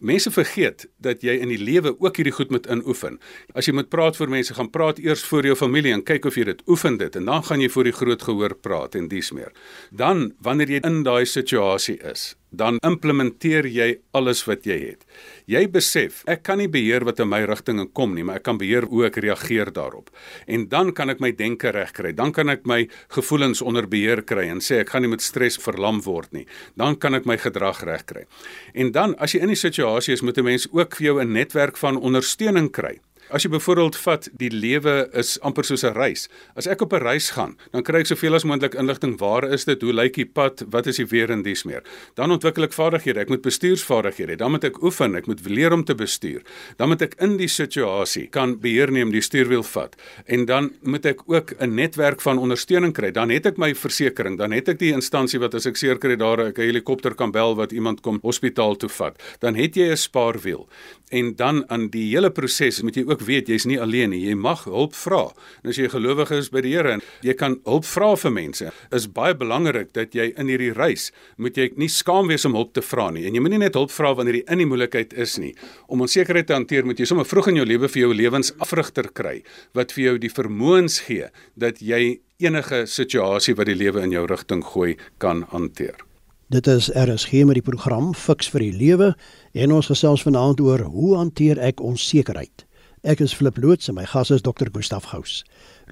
Mense 0.00 0.30
vergeet 0.30 0.86
dat 0.96 1.22
jy 1.22 1.36
in 1.42 1.52
die 1.52 1.60
lewe 1.60 1.92
ook 1.98 2.16
hierdie 2.16 2.34
goed 2.34 2.50
moet 2.50 2.66
inoefen. 2.70 3.18
As 3.54 3.68
jy 3.68 3.74
moet 3.76 3.90
praat 3.92 4.16
vir 4.16 4.32
mense, 4.32 4.54
gaan 4.56 4.70
praat 4.72 4.98
eers 4.98 5.24
voor 5.28 5.46
jou 5.46 5.56
familie 5.56 5.92
en 5.92 6.04
kyk 6.06 6.24
of 6.30 6.38
jy 6.40 6.46
dit 6.48 6.62
oefen 6.66 6.96
dit 7.00 7.16
en 7.16 7.28
dan 7.28 7.44
gaan 7.44 7.60
jy 7.60 7.68
voor 7.68 7.90
die 7.90 7.96
groot 7.96 8.22
gehoor 8.22 8.56
praat 8.56 8.96
en 8.96 9.08
dies 9.12 9.32
meer. 9.36 9.52
Dan 9.90 10.30
wanneer 10.40 10.76
jy 10.76 10.82
in 10.86 11.02
daai 11.04 11.26
situasie 11.28 11.98
is, 12.12 12.34
dan 12.50 12.78
implementeer 12.86 13.66
jy 13.66 13.88
alles 14.16 14.42
wat 14.48 14.66
jy 14.66 14.78
het. 14.82 15.04
Jy 15.50 15.64
besef, 15.72 16.22
ek 16.30 16.42
kan 16.46 16.58
nie 16.58 16.68
beheer 16.70 17.04
wat 17.06 17.20
in 17.22 17.30
my 17.30 17.40
rigting 17.48 17.82
kom 17.94 18.14
nie, 18.14 18.24
maar 18.26 18.40
ek 18.40 18.46
kan 18.48 18.58
beheer 18.60 18.86
hoe 18.90 19.06
ek 19.08 19.20
reageer 19.22 19.72
daarop. 19.74 20.10
En 20.46 20.66
dan 20.70 20.92
kan 20.96 21.10
ek 21.10 21.22
my 21.22 21.32
denke 21.36 21.72
regkry. 21.74 22.12
Dan 22.16 22.34
kan 22.36 22.50
ek 22.52 22.66
my 22.66 22.84
gevoelens 23.14 23.62
onder 23.62 23.88
beheer 23.90 24.22
kry 24.26 24.48
en 24.50 24.62
sê 24.64 24.82
ek 24.82 24.94
gaan 24.94 25.06
nie 25.06 25.12
met 25.14 25.24
stres 25.24 25.58
verlam 25.62 26.02
word 26.06 26.32
nie. 26.36 26.46
Dan 26.78 26.98
kan 27.00 27.14
ek 27.18 27.26
my 27.26 27.38
gedrag 27.40 27.84
regkry. 27.86 28.26
En 28.74 28.92
dan 28.92 29.14
as 29.18 29.34
jy 29.34 29.44
in 29.44 29.54
die 29.54 29.58
situasie 29.58 30.14
is, 30.14 30.22
moet 30.22 30.38
'n 30.38 30.44
mens 30.44 30.68
ook 30.72 30.96
vir 30.96 31.06
jou 31.06 31.20
'n 31.20 31.32
netwerk 31.32 31.76
van 31.76 31.96
ondersteuning 31.96 32.70
kry. 32.72 33.00
As 33.30 33.44
jy 33.46 33.50
byvoorbeeld 33.52 33.94
vat 34.02 34.24
die 34.40 34.48
lewe 34.50 35.04
is 35.14 35.36
amper 35.46 35.62
soos 35.64 35.84
'n 35.86 35.94
reis. 35.94 36.28
As 36.56 36.66
ek 36.66 36.80
op 36.82 36.92
'n 36.92 37.02
reis 37.02 37.30
gaan, 37.30 37.56
dan 37.70 37.82
kry 37.82 38.00
ek 38.00 38.06
soveel 38.06 38.34
as 38.34 38.44
moontlik 38.44 38.74
inligting. 38.74 39.18
Waar 39.18 39.44
is 39.44 39.64
dit? 39.64 39.80
Hoe 39.82 39.92
lyk 39.92 40.14
die 40.14 40.26
pad? 40.26 40.64
Wat 40.70 40.86
is 40.86 40.96
die 40.96 41.06
weer 41.06 41.30
en 41.30 41.42
dies 41.42 41.64
meer? 41.64 41.82
Dan 42.16 42.30
ontwikkel 42.30 42.64
ek 42.64 42.72
vaardighede. 42.72 43.20
Ek 43.20 43.28
moet 43.28 43.42
bestuursvaardighede. 43.42 44.36
Dan 44.36 44.50
moet 44.50 44.64
ek 44.64 44.82
oefen. 44.82 45.14
Ek 45.14 45.26
moet 45.26 45.46
leer 45.46 45.72
om 45.72 45.84
te 45.84 45.94
bestuur. 45.94 46.42
Dan 46.76 46.88
moet 46.88 47.02
ek 47.02 47.14
in 47.20 47.36
die 47.36 47.48
situasie 47.48 48.26
kan 48.26 48.58
beheer 48.58 48.90
neem, 48.90 49.12
die 49.12 49.20
stuurwiel 49.20 49.62
vat. 49.62 49.96
En 50.26 50.44
dan 50.44 50.72
moet 50.82 51.06
ek 51.06 51.20
ook 51.26 51.54
'n 51.60 51.74
netwerk 51.74 52.20
van 52.20 52.38
ondersteuning 52.38 52.92
kry. 52.92 53.12
Dan 53.12 53.30
het 53.30 53.46
ek 53.46 53.58
my 53.58 53.74
versekerings, 53.74 54.38
dan 54.38 54.50
het 54.50 54.68
ek 54.68 54.78
die 54.78 54.92
instansie 54.92 55.38
wat 55.38 55.54
as 55.54 55.66
ek 55.66 55.76
seer 55.76 55.98
kry 55.98 56.16
daar 56.16 56.40
'n 56.40 56.52
helikopter 56.56 57.14
kan 57.14 57.30
bel 57.30 57.54
wat 57.54 57.72
iemand 57.72 58.00
kom 58.00 58.18
hospitaal 58.22 58.76
toe 58.76 58.88
vat. 58.88 59.22
Dan 59.38 59.54
het 59.54 59.74
jy 59.76 59.90
'n 59.90 59.96
spaarwiel. 59.96 60.68
En 61.10 61.32
dan 61.36 61.64
aan 61.70 61.88
die 61.90 62.06
hele 62.12 62.30
proses 62.30 62.80
moet 62.86 62.96
jy 62.96 63.04
ook 63.08 63.24
weet 63.26 63.48
jy's 63.50 63.66
nie 63.66 63.80
alleen 63.82 64.12
nie. 64.14 64.22
Jy 64.28 64.36
mag 64.38 64.64
hulp 64.70 64.94
vra. 64.94 65.24
En 65.62 65.72
as 65.72 65.80
jy 65.80 65.88
gelowige 65.90 66.38
is 66.38 66.50
by 66.54 66.62
die 66.64 66.74
Here 66.74 67.00
jy 67.26 67.34
kan 67.34 67.58
hulp 67.66 67.84
vra 67.88 68.12
vir 68.22 68.32
mense, 68.34 68.70
is 68.94 69.08
baie 69.10 69.34
belangrik 69.34 69.90
dat 69.96 70.14
jy 70.14 70.30
in 70.38 70.50
hierdie 70.52 70.72
reis 70.76 71.10
moet 71.36 71.58
jy 71.58 71.70
nie 71.80 71.90
skaam 71.90 72.30
wees 72.30 72.46
om 72.46 72.54
hulp 72.58 72.74
te 72.76 72.84
vra 72.84 73.10
nie. 73.14 73.26
En 73.26 73.34
jy 73.34 73.42
moenie 73.42 73.62
net 73.62 73.78
hulp 73.78 73.92
vra 73.94 74.14
wanneer 74.14 74.40
jy 74.40 74.44
in 74.54 74.62
die 74.62 74.68
moeilikheid 74.70 75.14
is 75.18 75.36
nie. 75.42 75.52
Om 75.90 76.06
onsekerheid 76.06 76.46
te 76.46 76.56
hanteer, 76.56 76.86
moet 76.86 77.00
jy 77.00 77.08
sommer 77.10 77.28
vroeg 77.28 77.50
in 77.52 77.60
jou 77.62 77.68
lewe 77.68 77.90
vir 77.90 78.04
jou 78.04 78.12
lewensafrigter 78.14 79.10
kry 79.14 79.40
wat 79.76 79.94
vir 79.96 80.04
jou 80.04 80.18
die 80.22 80.32
vermoëns 80.32 81.02
gee 81.08 81.30
dat 81.58 81.82
jy 81.82 82.20
enige 82.40 82.86
situasie 82.88 83.56
wat 83.58 83.68
die 83.68 83.78
lewe 83.78 84.06
in 84.06 84.14
jou 84.14 84.24
rigting 84.30 84.64
gooi 84.64 84.94
kan 85.18 85.44
hanteer. 85.52 86.09
Dit 86.50 86.66
is 86.66 86.88
RSG 86.92 87.44
met 87.46 87.54
die 87.54 87.62
program 87.62 88.08
Fix 88.14 88.48
vir 88.50 88.64
die 88.64 88.72
Lewe 88.74 89.12
en 89.54 89.70
ons 89.70 89.86
gesels 89.86 90.24
vanaand 90.26 90.58
oor 90.58 90.80
hoe 90.82 91.12
hanteer 91.14 91.60
ek 91.62 91.78
onsekerheid. 91.78 92.64
Ek 93.06 93.20
is 93.22 93.30
Flip 93.38 93.54
Loots 93.62 93.86
en 93.86 93.94
my 93.94 94.02
gas 94.10 94.32
is 94.34 94.42
Dr. 94.42 94.66
Gustaf 94.74 95.06
Gous. 95.12 95.44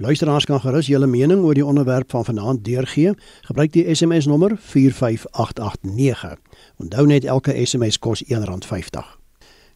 Luisteraars 0.03 0.49
kan 0.51 0.59
gerus 0.59 0.89
julle 0.91 1.07
mening 1.07 1.45
oor 1.47 1.55
die 1.55 1.63
onderwerp 1.63 2.11
van 2.11 2.27
vanaand 2.27 2.65
deurgee. 2.67 3.13
Gebruik 3.47 3.71
die 3.77 3.85
SMS 3.87 4.27
nommer 4.27 4.57
45889. 4.59 6.35
Onthou 6.83 7.07
net 7.07 7.25
elke 7.25 7.55
SMS 7.55 8.01
kos 8.03 8.25
R1.50. 8.27 9.07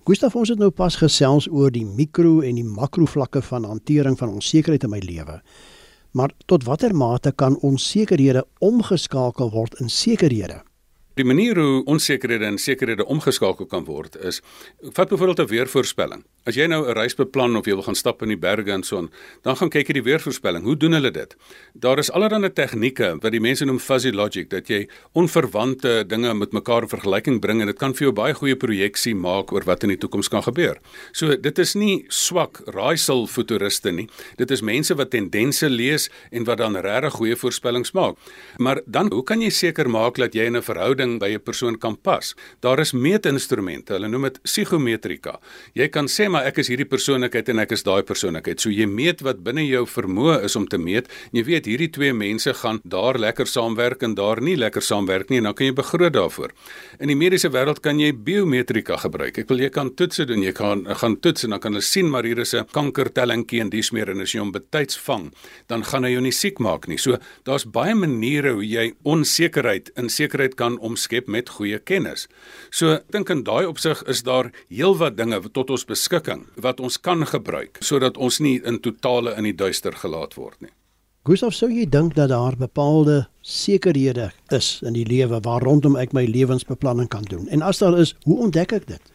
Gustaf, 0.03 0.35
ons 0.35 0.51
het 0.51 0.59
nou 0.59 0.73
pas 0.75 0.99
gesels 0.99 1.47
oor 1.47 1.71
die 1.71 1.87
mikro 1.87 2.41
en 2.43 2.59
die 2.59 2.67
makro 2.67 3.07
vlakke 3.07 3.45
van 3.53 3.71
hantering 3.71 4.19
van 4.19 4.35
onsekerheid 4.35 4.83
in 4.83 4.91
my 4.91 5.03
lewe. 5.07 5.39
Maar 6.11 6.35
tot 6.51 6.67
watter 6.67 6.91
mate 6.91 7.31
kan 7.33 7.55
onsekerhede 7.63 8.43
omgeskakel 8.59 9.55
word 9.55 9.79
in 9.79 9.87
sekerhede? 9.89 10.65
Die 11.15 11.25
manier 11.29 11.59
hoe 11.61 11.85
onsekerhede 11.85 12.47
in 12.49 12.57
sekerhede 12.59 13.05
omgeskakel 13.05 13.67
kan 13.69 13.85
word 13.85 14.15
is 14.25 14.39
vat 14.97 15.11
byvoorbeeld 15.11 15.41
'n 15.41 15.51
weervoorspelling. 15.51 16.25
As 16.47 16.55
jy 16.55 16.67
nou 16.67 16.89
'n 16.89 16.95
reis 16.95 17.15
beplan 17.15 17.57
of 17.57 17.67
jy 17.67 17.75
wil 17.75 17.83
gaan 17.83 17.95
stap 17.95 18.23
in 18.23 18.29
die 18.29 18.37
berge 18.37 18.73
en 18.73 18.83
so 18.83 18.97
on, 18.97 19.11
dan 19.43 19.57
gaan 19.57 19.69
kyk 19.69 19.89
jy 19.89 19.93
die 19.93 20.03
weervoorspelling. 20.03 20.65
Hoe 20.65 20.77
doen 20.77 20.93
hulle 20.93 21.11
dit? 21.11 21.37
Daar 21.75 21.99
is 21.99 22.11
allerlei 22.11 22.53
tegnieke 22.53 23.19
wat 23.21 23.33
die 23.33 23.41
mense 23.41 23.65
noem 23.65 23.79
fuzzy 23.79 24.11
logic 24.11 24.49
dat 24.49 24.69
jy 24.69 24.89
onverwante 25.13 26.05
dinge 26.07 26.35
met 26.35 26.53
mekaar 26.53 26.83
in 26.83 26.89
vergelyking 26.89 27.41
bring 27.41 27.61
en 27.61 27.67
dit 27.67 27.79
kan 27.79 27.93
vir 27.93 28.07
jou 28.07 28.13
baie 28.13 28.35
goeie 28.35 28.57
projeksie 28.57 29.15
maak 29.15 29.53
oor 29.53 29.65
wat 29.65 29.83
in 29.83 29.89
die 29.89 29.99
toekoms 29.99 30.29
kan 30.29 30.43
gebeur. 30.43 30.79
So 31.13 31.37
dit 31.37 31.59
is 31.59 31.75
nie 31.75 32.05
swak 32.09 32.63
raaisel 32.67 33.27
futuriste 33.27 33.93
nie. 33.93 34.09
Dit 34.37 34.51
is 34.51 34.63
mense 34.63 34.95
wat 34.95 35.11
tendense 35.11 35.69
lees 35.69 36.11
en 36.31 36.45
wat 36.45 36.59
dan 36.59 36.77
regtig 36.77 37.13
goeie 37.13 37.37
voorspellings 37.37 37.93
maak. 37.93 38.17
Maar 38.57 38.81
dan 38.87 39.13
hoe 39.13 39.23
kan 39.23 39.41
jy 39.41 39.51
seker 39.51 39.91
maak 39.91 40.17
dat 40.17 40.35
jy 40.35 40.45
in 40.45 40.57
'n 40.57 40.63
verhouding 40.63 41.02
ding 41.03 41.19
by 41.21 41.35
'n 41.35 41.43
persoon 41.43 41.79
kan 41.79 41.97
pas. 41.97 42.35
Daar 42.61 42.81
is 42.81 42.93
meetinstrumente, 42.93 43.93
hulle 43.95 44.09
noem 44.09 44.23
dit 44.23 44.43
psigometrika. 44.43 45.39
Jy 45.75 45.89
kan 45.89 46.07
sê 46.07 46.29
maar 46.29 46.47
ek 46.47 46.59
is 46.59 46.69
hierdie 46.69 46.89
persoonlikheid 46.89 47.49
en 47.49 47.59
ek 47.59 47.73
is 47.73 47.83
daai 47.83 48.03
persoonlikheid. 48.03 48.61
So 48.61 48.71
jy 48.71 48.87
meet 48.87 49.23
wat 49.23 49.43
binne 49.43 49.67
jou 49.67 49.85
vermoë 49.87 50.45
is 50.45 50.57
om 50.57 50.67
te 50.67 50.79
meet. 50.79 51.09
Jy 51.33 51.45
weet 51.45 51.67
hierdie 51.67 51.91
twee 51.91 52.13
mense 52.13 52.53
gaan 52.55 52.81
daar 52.85 53.19
lekker 53.19 53.47
saamwerk 53.47 54.03
en 54.03 54.15
daar 54.15 54.41
nie 54.41 54.57
lekker 54.57 54.83
saamwerk 54.83 55.31
nie 55.31 55.39
en 55.39 55.45
dan 55.45 55.55
kan 55.55 55.67
jy 55.67 55.73
begroot 55.73 56.13
daarvoor. 56.13 56.51
In 57.01 57.09
die 57.09 57.17
mediese 57.17 57.51
wêreld 57.51 57.81
kan 57.83 57.99
jy 57.99 58.13
biometrika 58.13 58.97
gebruik. 58.97 59.39
Ek 59.39 59.49
wil 59.49 59.59
jy 59.59 59.71
kan 59.71 59.95
toetse 59.95 60.27
doen. 60.27 60.43
Jy 60.43 60.53
kan 60.53 60.85
gaan 60.87 61.17
toets 61.21 61.45
en 61.45 61.51
dan 61.51 61.61
kan 61.61 61.73
hulle 61.73 61.83
sien 61.83 62.11
maar 62.11 62.25
hier 62.25 62.39
is 62.39 62.55
'n 62.55 62.67
kankertellingkie 62.73 63.61
en 63.61 63.71
dis 63.71 63.91
meer 63.93 64.11
en 64.11 64.21
as 64.21 64.33
jy 64.33 64.41
hom 64.41 64.53
betyds 64.53 64.97
vang, 64.97 65.33
dan 65.69 65.85
gaan 65.85 66.05
hy 66.05 66.13
jou 66.13 66.21
nie 66.21 66.33
siek 66.33 66.59
maak 66.59 66.89
nie. 66.89 66.99
So 66.99 67.19
daar's 67.45 67.65
baie 67.65 67.95
maniere 67.95 68.53
hoe 68.53 68.65
jy 68.67 68.93
onsekerheid 69.05 69.91
in 69.97 70.09
sekerheid 70.09 70.55
kan 70.55 70.79
om 70.79 70.92
omskep 70.93 71.29
met 71.29 71.55
goeie 71.57 71.81
kennis. 71.81 72.29
So 72.71 73.01
dink 73.15 73.33
in 73.33 73.45
daai 73.49 73.65
opsig 73.71 74.05
is 74.11 74.23
daar 74.29 74.53
heelwat 74.69 75.17
dinge 75.17 75.41
tot 75.53 75.73
ons 75.73 75.89
beskikking 75.89 76.47
wat 76.69 76.81
ons 76.81 77.01
kan 77.01 77.27
gebruik 77.27 77.81
sodat 77.81 78.21
ons 78.21 78.41
nie 78.41 78.61
in 78.63 78.81
totale 78.85 79.35
in 79.37 79.51
die 79.51 79.57
duister 79.57 79.97
gelaat 80.05 80.39
word 80.39 80.61
nie. 80.61 80.73
Gustav, 81.23 81.53
sou 81.55 81.69
jy 81.71 81.85
dink 81.87 82.17
dat 82.17 82.33
daar 82.33 82.57
bepaalde 82.59 83.29
sekerhede 83.47 84.33
is 84.51 84.81
in 84.83 84.97
die 84.97 85.05
lewe 85.07 85.39
waar 85.45 85.63
rondom 85.63 85.95
ek 85.95 86.11
my 86.17 86.25
lewensbeplanning 86.27 87.07
kan 87.13 87.23
doen? 87.31 87.47
En 87.55 87.63
as 87.63 87.79
daar 87.79 87.95
is, 87.95 88.17
hoe 88.27 88.41
ontdek 88.43 88.75
ek 88.81 88.89
dit? 88.89 89.13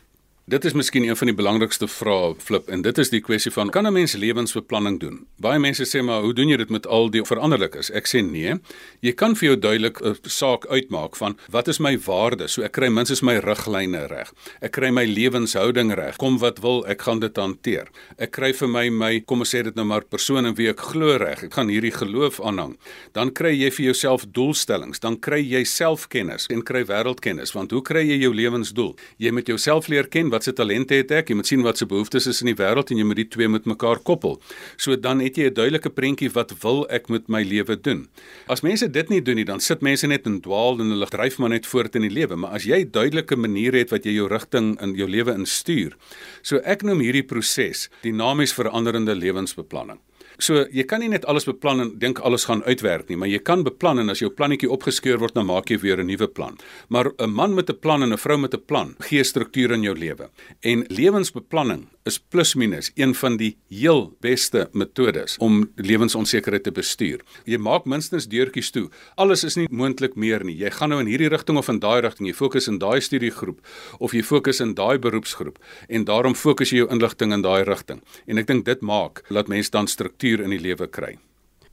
Dit 0.48 0.66
is 0.66 0.74
miskien 0.74 1.04
een 1.04 1.18
van 1.20 1.27
die 1.27 1.36
belangrikste 1.36 1.89
vrae 1.92 2.30
flip 2.39 2.70
en 2.72 2.80
dit 2.86 3.00
is 3.04 3.10
die 3.12 3.20
kwessie 3.20 3.51
van 3.51 3.68
kan 3.70 3.88
'n 3.88 3.94
mens 3.94 4.13
lewensbeplanning 4.16 5.00
doen? 5.00 5.27
Baie 5.44 5.60
mense 5.60 5.84
sê 5.84 6.01
maar 6.01 6.22
hoe 6.22 6.34
doen 6.34 6.48
jy 6.48 6.58
dit 6.58 6.70
met 6.70 6.88
al 6.88 7.10
die 7.10 7.22
veranderlikes? 7.22 7.92
Ek 7.92 8.08
sê 8.08 8.22
nee. 8.24 8.56
Jy 9.01 9.12
kan 9.12 9.36
vir 9.36 9.48
jou 9.48 9.60
duidelik 9.60 10.00
'n 10.01 10.16
saak 10.24 10.66
uitmaak 10.66 11.16
van 11.16 11.38
wat 11.50 11.68
is 11.68 11.80
my 11.80 11.98
waarde? 12.00 12.48
So 12.48 12.62
ek 12.62 12.72
kry 12.72 12.88
minstens 12.88 13.22
my 13.22 13.38
riglyne 13.38 14.08
reg. 14.08 14.32
Ek 14.62 14.72
kry 14.72 14.89
my 14.89 15.06
lewenshouding 15.06 15.94
reg. 15.94 16.16
Kom 16.16 16.38
wat 16.38 16.60
wil, 16.60 16.88
ek 16.88 17.01
gaan 17.01 17.20
dit 17.20 17.36
hanteer. 17.36 17.88
Ek 18.18 18.32
kry 18.32 18.54
vir 18.54 18.68
my 18.68 18.89
my 18.89 19.20
kom 19.20 19.39
ons 19.39 19.56
sê 19.56 19.63
dit 19.63 19.75
nou 19.75 19.86
maar 19.86 20.06
persoon 20.06 20.46
en 20.46 20.56
wie 20.56 20.70
ek 20.70 20.80
glo 20.80 21.18
reg. 21.18 21.44
Ek 21.44 21.54
gaan 21.54 21.68
hierdie 21.68 21.92
geloof 21.92 22.39
aanhang. 22.39 22.77
Dan 23.12 23.32
kry 23.32 23.51
jy 23.51 23.70
vir 23.70 23.86
jouself 23.86 24.25
doelstellings, 24.32 25.00
dan 25.00 25.20
kry 25.20 25.42
jy 25.42 25.63
selfkennis 25.66 26.48
en 26.50 26.63
kry 26.63 26.86
wêreldkennis 26.86 27.51
want 27.51 27.72
hoe 27.72 27.82
kry 27.82 28.08
jy 28.08 28.22
jou 28.22 28.34
lewensdoel? 28.34 28.96
Jy 29.18 29.32
moet 29.32 29.48
jouself 29.48 29.88
leer 29.88 30.08
ken 30.08 30.30
wat 30.38 30.46
se 30.46 30.53
talente 30.53 30.94
het 30.98 31.12
ek, 31.12 31.32
jy 31.32 31.38
moet 31.39 31.50
sien 31.50 31.65
wat 31.65 31.79
se 31.82 31.88
behoeftes 31.89 32.29
is 32.29 32.44
in 32.44 32.51
die 32.51 32.58
wêreld 32.58 32.91
en 32.94 33.01
jy 33.01 33.06
moet 33.08 33.22
die 33.24 33.27
twee 33.34 33.50
met 33.50 33.65
mekaar 33.70 34.01
koppel. 34.06 34.38
So 34.77 34.96
dan 34.96 35.24
het 35.25 35.38
jy 35.38 35.50
'n 35.50 35.58
duidelike 35.58 35.89
prentjie 35.89 36.29
wat 36.29 36.53
wil 36.62 36.86
ek 36.89 37.10
met 37.10 37.27
my 37.27 37.41
lewe 37.44 37.75
doen. 37.75 38.08
As 38.48 38.62
mense 38.62 38.88
dit 38.88 39.10
nie 39.10 39.22
doen 39.22 39.36
nie, 39.36 39.46
dan 39.46 39.60
sit 39.60 39.82
mense 39.82 40.08
net 40.08 40.25
in 40.25 40.41
dwaal 40.41 40.79
en 40.79 40.89
hulle 40.94 41.10
dryf 41.10 41.39
maar 41.39 41.50
net 41.50 41.65
voort 41.65 41.96
in 41.96 42.01
die 42.01 42.13
lewe, 42.13 42.36
maar 42.36 42.51
as 42.51 42.63
jy 42.63 42.86
duidelike 42.86 43.36
maniere 43.36 43.77
het 43.77 43.89
wat 43.89 44.06
jy 44.06 44.13
jou 44.13 44.27
rigting 44.27 44.79
in 44.82 44.96
jou 44.96 45.08
lewe 45.10 45.34
instuur. 45.34 45.96
So 46.41 46.58
ek 46.58 46.84
noem 46.84 47.00
hierdie 47.00 47.25
proses 47.25 47.89
dinamies 48.03 48.53
veranderende 48.53 49.15
lewensbeplanning. 49.15 50.00
So 50.39 50.65
jy 50.72 50.84
kan 50.86 51.01
nie 51.01 51.10
net 51.10 51.25
alles 51.25 51.48
beplan 51.50 51.82
en 51.82 51.91
dink 52.00 52.20
alles 52.20 52.46
gaan 52.46 52.63
uitwerk 52.63 53.10
nie, 53.10 53.17
maar 53.17 53.29
jy 53.29 53.39
kan 53.39 53.63
beplan 53.65 54.00
en 54.00 54.10
as 54.13 54.22
jou 54.22 54.29
plannetjie 54.29 54.70
opgeskeur 54.70 55.17
word, 55.17 55.34
dan 55.34 55.48
maak 55.50 55.70
jy 55.70 55.79
weer 55.82 55.98
'n 55.98 56.08
nuwe 56.08 56.27
plan. 56.27 56.58
Maar 56.89 57.12
'n 57.20 57.29
man 57.29 57.56
met 57.56 57.70
'n 57.70 57.79
plan 57.79 58.03
en 58.03 58.13
'n 58.13 58.17
vrou 58.17 58.38
met 58.38 58.53
'n 58.53 58.65
plan 58.65 58.96
gee 59.00 59.24
struktuur 59.24 59.72
in 59.72 59.82
jou 59.82 59.96
lewe. 59.96 60.29
En 60.62 60.86
lewensbeplanning 60.89 61.88
is 62.08 62.18
plus 62.20 62.56
minus 62.56 62.92
een 62.96 63.14
van 63.16 63.38
die 63.38 63.52
heel 63.70 64.08
beste 64.24 64.68
metodes 64.72 65.38
om 65.44 65.66
lewensonsekerheid 65.76 66.64
te 66.64 66.74
bestuur. 66.74 67.22
Jy 67.46 67.60
maak 67.62 67.86
minstens 67.86 68.30
deurtjies 68.32 68.72
toe. 68.72 68.88
Alles 69.16 69.44
is 69.48 69.60
nie 69.60 69.68
moontlik 69.70 70.16
meer 70.16 70.46
nie. 70.48 70.56
Jy 70.58 70.72
gaan 70.80 70.94
nou 70.94 71.02
in 71.04 71.12
hierdie 71.12 71.30
rigting 71.34 71.60
of 71.60 71.70
in 71.72 71.82
daai 71.84 72.02
rigting. 72.06 72.30
Jy 72.30 72.38
fokus 72.38 72.70
in 72.72 72.80
daai 72.82 73.00
studiegroep 73.04 73.62
of 74.00 74.16
jy 74.16 74.24
fokus 74.24 74.64
in 74.64 74.74
daai 74.78 74.98
beroepsgroep 75.04 75.60
en 75.88 76.08
daarom 76.08 76.36
fokus 76.36 76.74
jy 76.74 76.84
jou 76.84 76.92
inligting 76.94 77.36
in 77.36 77.46
daai 77.46 77.64
rigting. 77.68 78.04
En 78.28 78.42
ek 78.42 78.48
dink 78.50 78.66
dit 78.66 78.82
maak 78.82 79.24
dat 79.30 79.52
mense 79.52 79.72
dan 79.72 79.88
struktuur 79.88 80.44
in 80.44 80.56
die 80.56 80.64
lewe 80.64 80.88
kry. 80.88 81.18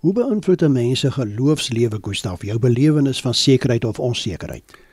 Hoe 0.05 0.13
beïnvloed 0.13 0.63
'n 0.63 0.73
mens 0.73 1.01
se 1.01 1.11
geloofslewe, 1.11 1.99
Gustaf, 2.03 2.43
jou 2.43 2.59
belewenis 2.59 3.21
van 3.21 3.35
sekerheid 3.35 3.85
of 3.85 3.99
onsekerheid? 3.99 4.84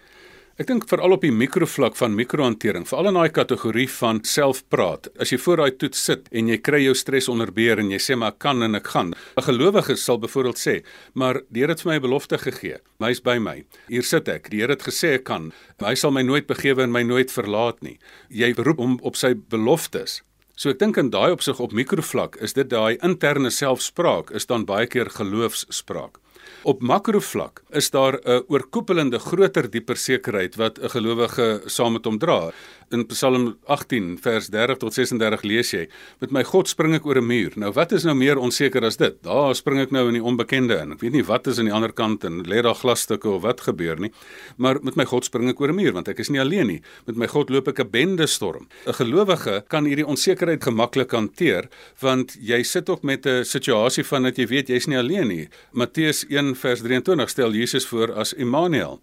Ek 0.62 0.68
dink 0.70 0.84
veral 0.86 1.16
op 1.16 1.24
die 1.26 1.32
mikrovlak 1.34 1.96
van 1.98 2.14
mikrohantering, 2.14 2.84
veral 2.86 3.08
in 3.10 3.16
daai 3.18 3.32
kategorie 3.34 3.88
van 3.90 4.20
selfpraat. 4.30 5.08
As 5.18 5.32
jy 5.34 5.40
voor 5.42 5.64
daai 5.64 5.78
toets 5.82 6.04
sit 6.06 6.28
en 6.38 6.52
jy 6.52 6.60
kry 6.62 6.84
jou 6.84 6.94
stres 7.00 7.30
onder 7.34 7.50
beheer 7.56 7.82
en 7.82 7.90
jy 7.90 7.98
sê 7.98 8.14
maar 8.14 8.36
ek 8.36 8.38
kan 8.46 8.62
en 8.62 8.78
ek 8.78 8.92
gaan. 8.94 9.10
'n 9.40 9.46
Gelowige 9.48 9.96
sal 9.98 10.20
byvoorbeeld 10.22 10.62
sê, 10.62 10.84
"Maar 11.16 11.42
die 11.50 11.62
Here 11.62 11.74
het 11.74 11.82
vir 11.82 11.92
my 11.92 11.98
'n 11.98 12.02
belofte 12.02 12.38
gegee. 12.38 12.78
Hy's 13.00 13.24
by 13.24 13.40
my. 13.40 13.64
Hier 13.90 14.04
sit 14.04 14.28
ek. 14.28 14.52
Die 14.52 14.60
Here 14.60 14.74
het 14.74 14.84
gesê 14.84 15.16
ek 15.16 15.24
kan. 15.24 15.52
Hy 15.80 15.96
sal 15.96 16.12
my 16.12 16.22
nooit 16.22 16.46
begewe 16.46 16.84
en 16.84 16.92
my 16.92 17.02
nooit 17.02 17.32
verlaat 17.32 17.82
nie." 17.82 17.98
Jy 18.30 18.54
roep 18.54 18.78
hom 18.78 19.00
op 19.02 19.16
sy 19.16 19.34
beloftes. 19.34 20.22
So 20.56 20.70
ek 20.70 20.78
dink 20.78 20.98
in 20.98 21.10
daai 21.10 21.32
opsig 21.32 21.60
op 21.60 21.72
mikrovlak 21.72 22.36
is 22.36 22.54
dit 22.54 22.70
daai 22.70 22.98
interne 23.02 23.50
selfspraak 23.50 24.30
is 24.30 24.46
dan 24.46 24.66
baie 24.66 24.86
keer 24.86 25.10
geloofsspraak. 25.10 26.21
Op 26.62 26.82
makrovlak 26.86 27.64
is 27.74 27.90
daar 27.90 28.20
'n 28.22 28.44
oorkoepelende 28.48 29.20
groter 29.20 29.70
dieper 29.70 29.98
sekerheid 29.98 30.56
wat 30.56 30.78
'n 30.78 30.90
gelowige 30.90 31.62
saam 31.66 31.94
met 31.94 32.06
hom 32.06 32.18
dra 32.18 32.52
in 32.94 33.06
Psalm 33.08 33.58
18 33.66 34.18
vers 34.22 34.50
30 34.50 34.78
tot 34.78 34.94
36 34.94 35.44
lees 35.44 35.72
jy: 35.72 35.88
"Met 36.20 36.32
my 36.32 36.44
God 36.44 36.68
spring 36.68 36.94
ek 36.96 37.06
oor 37.06 37.18
'n 37.18 37.26
muur." 37.26 37.52
Nou 37.56 37.72
wat 37.72 37.92
is 37.92 38.04
nou 38.04 38.16
meer 38.16 38.38
onseker 38.38 38.84
as 38.86 38.98
dit? 38.98 39.24
Daar 39.24 39.56
spring 39.56 39.80
ek 39.80 39.92
nou 39.92 40.08
in 40.08 40.14
die 40.14 40.24
onbekende 40.24 40.78
in. 40.82 40.92
Ek 40.92 41.00
weet 41.00 41.12
nie 41.12 41.24
wat 41.24 41.48
is 41.48 41.60
aan 41.60 41.66
die 41.66 41.74
ander 41.74 41.94
kant 41.94 42.24
en 42.24 42.44
lê 42.44 42.62
daar 42.62 42.76
glasstukke 42.76 43.30
of 43.30 43.42
wat 43.42 43.62
gebeur 43.62 44.00
nie. 44.00 44.12
Maar 44.58 44.78
met 44.84 44.96
my 44.96 45.06
God 45.06 45.26
spring 45.26 45.50
ek 45.50 45.60
oor 45.60 45.70
'n 45.70 45.76
muur 45.76 45.94
want 45.94 46.08
ek 46.08 46.20
is 46.20 46.30
nie 46.30 46.40
alleen 46.40 46.68
nie. 46.68 46.82
Met 47.06 47.16
my 47.16 47.28
God 47.28 47.50
loop 47.50 47.68
ek 47.68 47.80
'n 47.80 47.90
bende 47.90 48.28
storm. 48.28 48.68
'n 48.86 48.94
Gelowige 48.94 49.64
kan 49.68 49.86
hierdie 49.86 50.08
onsekerheid 50.08 50.64
gemaklik 50.64 51.12
hanteer 51.12 51.70
want 52.00 52.38
jy 52.40 52.64
sit 52.64 52.90
ook 52.90 53.04
met 53.04 53.26
'n 53.26 53.44
situasie 53.44 54.04
van 54.04 54.24
dat 54.24 54.38
jy 54.38 54.48
weet 54.48 54.68
jy's 54.68 54.88
nie 54.88 54.98
alleen 54.98 55.28
nie. 55.28 55.50
Matteus 55.72 56.26
1 56.30 56.56
vers 56.56 56.82
23 56.82 57.30
stel 57.30 57.54
Jesus 57.54 57.86
voor 57.86 58.14
as 58.14 58.34
Immanuel. 58.34 59.00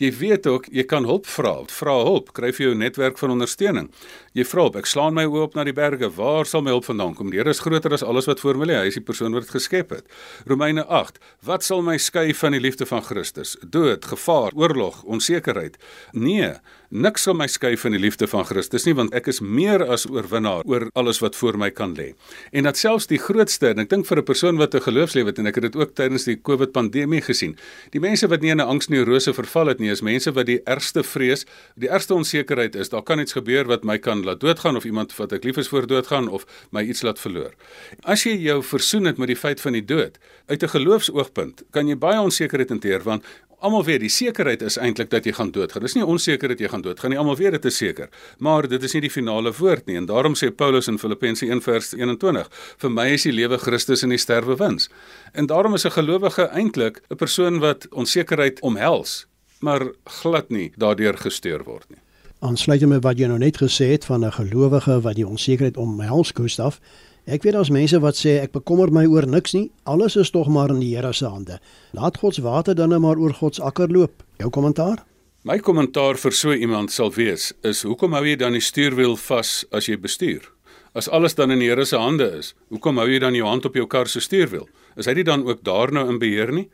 Jy 0.00 0.08
weet 0.16 0.46
ook 0.48 0.64
jy 0.72 0.86
kan 0.88 1.04
hulp 1.04 1.26
vra. 1.28 1.58
Vra 1.68 1.94
hulp, 2.06 2.30
kry 2.32 2.48
vir 2.56 2.70
jou 2.70 2.76
netwerk 2.78 3.18
van 3.20 3.34
ondersteuning. 3.34 3.90
Jy 4.32 4.46
vra 4.48 4.64
op, 4.70 4.78
ek 4.80 4.88
slaan 4.88 5.12
my 5.16 5.26
oë 5.28 5.42
op 5.44 5.58
na 5.58 5.66
die 5.68 5.74
berge, 5.76 6.08
waar 6.16 6.48
sal 6.48 6.64
my 6.64 6.72
hulp 6.72 6.86
vandaan 6.88 7.12
kom? 7.18 7.28
Die 7.28 7.40
Here 7.40 7.52
is 7.52 7.60
groter 7.60 7.92
as 7.92 8.04
alles 8.06 8.28
wat 8.30 8.40
voor 8.40 8.56
my 8.56 8.70
lê. 8.70 8.78
Hy 8.78 8.88
is 8.88 8.96
die 8.96 9.04
persoon 9.04 9.36
wat 9.36 9.44
dit 9.44 9.52
geskep 9.58 9.92
het. 9.92 10.08
Romeine 10.48 10.86
8. 10.88 11.20
Wat 11.44 11.66
sal 11.66 11.84
my 11.84 11.98
skei 12.00 12.32
van 12.32 12.56
die 12.56 12.62
liefde 12.64 12.88
van 12.88 13.04
Christus? 13.04 13.58
Dood, 13.60 14.08
gevaar, 14.08 14.56
oorlog, 14.56 15.02
onsekerheid? 15.04 15.76
Nee, 16.16 16.54
niks 16.90 17.22
sal 17.22 17.36
my 17.38 17.46
skei 17.46 17.76
van 17.78 17.94
die 17.94 18.00
liefde 18.02 18.26
van 18.26 18.44
Christus 18.44 18.84
nie, 18.86 18.94
want 18.98 19.14
ek 19.14 19.28
is 19.30 19.38
meer 19.40 19.84
as 19.86 20.08
oorwinnaar 20.10 20.66
oor 20.66 20.88
alles 20.98 21.20
wat 21.22 21.36
voor 21.38 21.58
my 21.58 21.70
kan 21.70 21.94
lê. 21.94 22.10
En 22.52 22.66
dat 22.66 22.76
selfs 22.76 23.06
die 23.06 23.20
grootste, 23.22 23.70
en 23.70 23.78
ek 23.84 23.90
dink 23.90 24.06
vir 24.06 24.18
'n 24.18 24.24
persoon 24.24 24.56
wat 24.58 24.74
'n 24.74 24.82
geloofslewe 24.82 25.30
het 25.30 25.38
en 25.38 25.46
ek 25.46 25.54
het 25.54 25.72
dit 25.72 25.76
ook 25.76 25.94
tydens 25.94 26.24
die 26.24 26.36
COVID 26.36 26.72
pandemie 26.72 27.22
gesien. 27.22 27.56
Die 27.90 28.00
mense 28.00 28.26
wat 28.26 28.40
nie 28.40 28.50
in 28.50 28.60
'n 28.60 28.66
angsneurose 28.66 29.32
verval 29.32 29.66
het 29.66 29.78
nie, 29.78 29.90
is 29.90 30.02
mense 30.02 30.32
wat 30.32 30.46
die 30.46 30.60
ergste 30.64 31.02
vrees, 31.02 31.46
die 31.76 31.88
ergste 31.88 32.14
onsekerheid 32.14 32.74
is, 32.74 32.88
daar 32.88 33.02
kan 33.02 33.20
iets 33.20 33.32
gebeur 33.32 33.66
wat 33.66 33.84
my 33.84 33.98
kan 33.98 34.24
laat 34.24 34.40
doodgaan 34.40 34.76
of 34.76 34.84
iemand 34.84 35.16
wat 35.16 35.32
ek 35.32 35.44
lief 35.44 35.56
is 35.56 35.68
voor 35.68 35.86
doodgaan 35.86 36.28
of 36.28 36.44
my 36.70 36.82
iets 36.82 37.02
laat 37.02 37.18
verloor. 37.18 37.54
As 38.02 38.24
jy 38.24 38.36
jou 38.36 38.62
versoen 38.62 39.04
het 39.04 39.18
met 39.18 39.28
die 39.28 39.36
feit 39.36 39.60
van 39.60 39.72
die 39.72 39.84
dood 39.84 40.18
uit 40.46 40.62
'n 40.62 40.68
geloofsoogpunt, 40.68 41.62
kan 41.70 41.86
jy 41.86 41.96
baie 41.96 42.20
onsekerheid 42.20 42.68
hanteer 42.68 43.02
want 43.02 43.24
almal 43.60 43.84
weet 43.84 44.00
die 44.00 44.12
sekerheid 44.12 44.62
is 44.62 44.78
eintlik 44.80 45.10
dat 45.10 45.24
jy 45.24 45.32
gaan 45.36 45.52
doodgaan. 45.54 45.82
Dis 45.82 45.94
nie 45.94 46.04
onseker 46.04 46.48
dat 46.48 46.60
jy 46.60 46.68
gaan 46.72 46.82
doodgaan 46.82 47.14
nie. 47.14 47.18
Almal 47.20 47.36
weet 47.36 47.58
dit 47.58 47.64
is 47.70 47.76
seker. 47.76 48.08
Maar 48.38 48.68
dit 48.68 48.82
is 48.82 48.94
nie 48.96 49.04
die 49.06 49.12
finale 49.12 49.52
woord 49.58 49.86
nie 49.86 49.96
en 50.00 50.06
daarom 50.10 50.36
sê 50.38 50.50
Paulus 50.50 50.88
in 50.88 50.98
Filippense 50.98 51.46
1:21, 51.46 52.50
vir 52.78 52.90
my 52.90 53.08
is 53.14 53.22
die 53.28 53.32
lewe 53.32 53.58
Christus 53.58 54.02
en 54.02 54.14
die 54.14 54.18
sterwe 54.18 54.56
wins. 54.56 54.90
En 55.32 55.46
daarom 55.46 55.74
is 55.74 55.86
'n 55.86 55.90
gelowige 55.90 56.48
eintlik 56.52 57.02
'n 57.10 57.16
persoon 57.16 57.58
wat 57.60 57.88
onsekerheid 57.90 58.60
omhels, 58.60 59.26
maar 59.60 59.92
glad 60.04 60.50
nie 60.50 60.72
daardeur 60.76 61.16
gesteur 61.16 61.64
word 61.64 61.88
nie 61.90 61.98
aansluit 62.40 62.86
met 62.88 63.02
wat 63.04 63.18
jy 63.20 63.26
nou 63.28 63.38
net 63.38 63.58
gesê 63.60 63.90
het 63.92 64.04
van 64.04 64.24
'n 64.24 64.32
gelowige 64.32 65.00
wat 65.00 65.14
die 65.14 65.26
onsekerheid 65.26 65.76
omhels 65.76 66.30
Gustaf. 66.34 66.80
Ek 67.30 67.44
weet 67.46 67.54
daar's 67.54 67.68
mense 67.70 67.98
wat 68.02 68.16
sê 68.18 68.40
ek 68.42 68.50
bekommer 68.56 68.90
my 68.90 69.04
oor 69.06 69.22
niks 69.22 69.52
nie. 69.54 69.68
Alles 69.86 70.16
is 70.18 70.32
tog 70.34 70.48
maar 70.50 70.72
in 70.74 70.80
die 70.82 70.96
Here 70.96 71.12
se 71.14 71.28
hande. 71.30 71.60
Laat 71.94 72.16
God 72.18 72.34
se 72.34 72.42
water 72.42 72.74
dan 72.74 72.90
net 72.90 72.98
maar 73.04 73.20
oor 73.22 73.30
God 73.38 73.54
se 73.54 73.62
akker 73.62 73.86
loop. 73.86 74.24
Jou 74.42 74.50
kommentaar? 74.50 75.04
My 75.46 75.60
kommentaar 75.62 76.18
vir 76.18 76.34
so 76.34 76.50
iemand 76.50 76.90
sal 76.90 77.12
wees 77.14 77.52
is 77.62 77.84
hoekom 77.86 78.16
hou 78.18 78.24
jy 78.26 78.34
dan 78.40 78.58
die 78.58 78.64
stuurwiel 78.64 79.14
vas 79.28 79.62
as 79.70 79.86
jy 79.86 79.94
bestuur? 80.02 80.42
As 80.90 81.06
alles 81.06 81.38
dan 81.38 81.54
in 81.54 81.62
die 81.62 81.70
Here 81.70 81.86
se 81.86 82.00
hande 82.02 82.26
is, 82.40 82.50
hoekom 82.74 82.98
hou 82.98 83.06
jy 83.06 83.22
dan 83.22 83.38
jou 83.38 83.46
hand 83.46 83.68
op 83.68 83.78
jou 83.78 83.86
kar 83.86 84.10
se 84.10 84.18
stuurwiel? 84.18 84.66
Is 84.98 85.06
hy 85.06 85.14
nie 85.20 85.28
dan 85.28 85.46
ook 85.46 85.62
daar 85.62 85.94
nou 85.94 86.08
in 86.10 86.18
beheer 86.18 86.50
nie? 86.50 86.66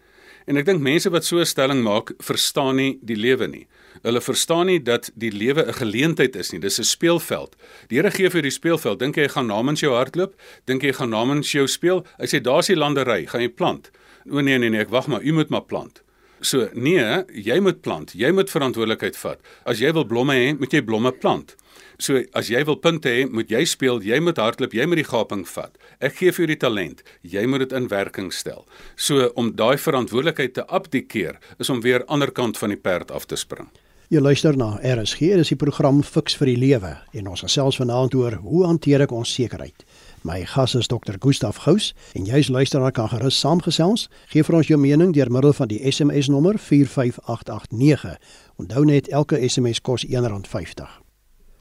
En 0.46 0.56
ek 0.56 0.66
dink 0.68 0.82
mense 0.82 1.11
wat 1.11 1.24
so 1.24 1.40
'n 1.40 1.46
stelling 1.46 1.82
maak, 1.82 2.12
verstaan 2.22 2.76
nie 2.76 2.98
die 3.02 3.16
lewe 3.16 3.48
nie. 3.48 3.66
Hulle 4.02 4.20
verstaan 4.20 4.66
nie 4.66 4.78
dat 4.78 5.11
die 5.14 5.30
lewe 5.30 5.66
'n 5.66 5.72
geleentheid 5.72 6.37
is 6.37 6.52
nie. 6.52 6.61
Dis 6.61 6.78
'n 6.78 6.85
speelveld. 6.85 7.56
Die 7.88 7.96
Here 7.96 8.11
gee 8.11 8.30
vir 8.30 8.42
die 8.42 8.50
speelveld. 8.50 8.98
Dink 8.98 9.16
jy 9.16 9.28
gaan 9.28 9.46
namens 9.46 9.80
jou 9.80 9.92
hardloop? 9.92 10.35
Dink 10.66 10.82
jy 10.82 10.92
gaan 10.92 11.11
namens 11.11 11.52
jou 11.52 11.66
speel? 11.66 12.06
Hy 12.18 12.26
sê 12.26 12.40
daar's 12.40 12.66
die 12.66 12.76
landery, 12.76 13.26
gaan 13.26 13.40
jy 13.40 13.48
plant? 13.48 13.90
O 14.30 14.40
nee 14.40 14.59
nee 14.59 14.70
nee, 14.70 14.80
ek 14.80 14.90
wag 14.90 15.09
maar, 15.09 15.22
u 15.22 15.32
moet 15.32 15.48
maar 15.48 15.64
plant. 15.64 16.02
So 16.44 16.68
nee, 16.75 17.05
jy 17.33 17.61
moet 17.64 17.81
plant. 17.83 18.12
Jy 18.14 18.31
moet 18.37 18.51
verantwoordelikheid 18.53 19.16
vat. 19.16 19.40
As 19.64 19.81
jy 19.81 19.92
wil 19.96 20.05
blomme 20.09 20.37
hê, 20.37 20.51
moet 20.59 20.75
jy 20.75 20.83
blomme 20.85 21.12
plant. 21.16 21.55
So 21.99 22.20
as 22.37 22.51
jy 22.53 22.61
wil 22.68 22.77
punte 22.81 23.09
hê, 23.09 23.25
moet 23.31 23.51
jy 23.53 23.62
speel, 23.68 24.03
jy 24.05 24.18
moet 24.20 24.40
hardloop, 24.40 24.75
jy 24.77 24.85
moet 24.88 25.01
die 25.01 25.09
gaping 25.09 25.46
vat. 25.49 25.79
Ek 26.05 26.18
gee 26.18 26.35
vir 26.35 26.44
jou 26.44 26.51
die 26.51 26.61
talent, 26.61 27.03
jy 27.25 27.46
moet 27.49 27.64
dit 27.64 27.72
in 27.77 27.88
werking 27.88 28.29
stel. 28.37 28.66
So 29.01 29.31
om 29.40 29.55
daai 29.57 29.77
verantwoordelikheid 29.81 30.59
te 30.59 30.66
abdikeer 30.68 31.40
is 31.59 31.72
om 31.72 31.81
weer 31.85 32.05
ander 32.12 32.33
kant 32.33 32.61
van 32.61 32.75
die 32.75 32.81
perd 32.81 33.11
af 33.11 33.29
te 33.31 33.40
spring. 33.40 33.70
Jy 34.12 34.20
luister 34.22 34.55
na 34.55 34.77
RSG, 34.87 35.33
dis 35.40 35.49
die 35.51 35.59
program 35.59 35.99
Fix 36.07 36.37
vir 36.38 36.53
die 36.53 36.61
Lewe 36.61 36.92
en 37.16 37.33
ons 37.33 37.42
gesels 37.42 37.81
vanaand 37.81 38.14
oor 38.14 38.37
hoe 38.44 38.61
hanteer 38.68 39.03
ek 39.03 39.14
onsekerheid. 39.16 39.83
My 40.26 40.44
gas 40.44 40.74
is 40.74 40.86
Dr. 40.86 41.14
Gustaf 41.18 41.56
Gous 41.56 41.94
en 42.12 42.24
jy's 42.26 42.48
luisteraar 42.48 42.90
kan 42.90 43.06
gerus 43.08 43.36
saamgesels. 43.38 44.08
Gee 44.32 44.42
vir 44.42 44.56
ons 44.58 44.66
jou 44.66 44.78
mening 44.80 45.12
deur 45.14 45.30
middel 45.30 45.52
van 45.54 45.70
die 45.70 45.78
SMS 45.86 46.26
nommer 46.34 46.58
45889. 46.58 48.16
Onthou 48.58 48.82
net 48.88 49.06
elke 49.14 49.38
SMS 49.38 49.78
kos 49.86 50.02
R1.50. 50.10 50.90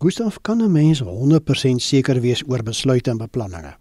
Gustaf, 0.02 0.42
kan 0.42 0.64
'n 0.64 0.72
mens 0.72 1.04
100% 1.06 1.82
seker 1.82 2.22
wees 2.22 2.42
oor 2.48 2.64
besluite 2.64 3.10
en 3.10 3.18
beplanninge? 3.18 3.76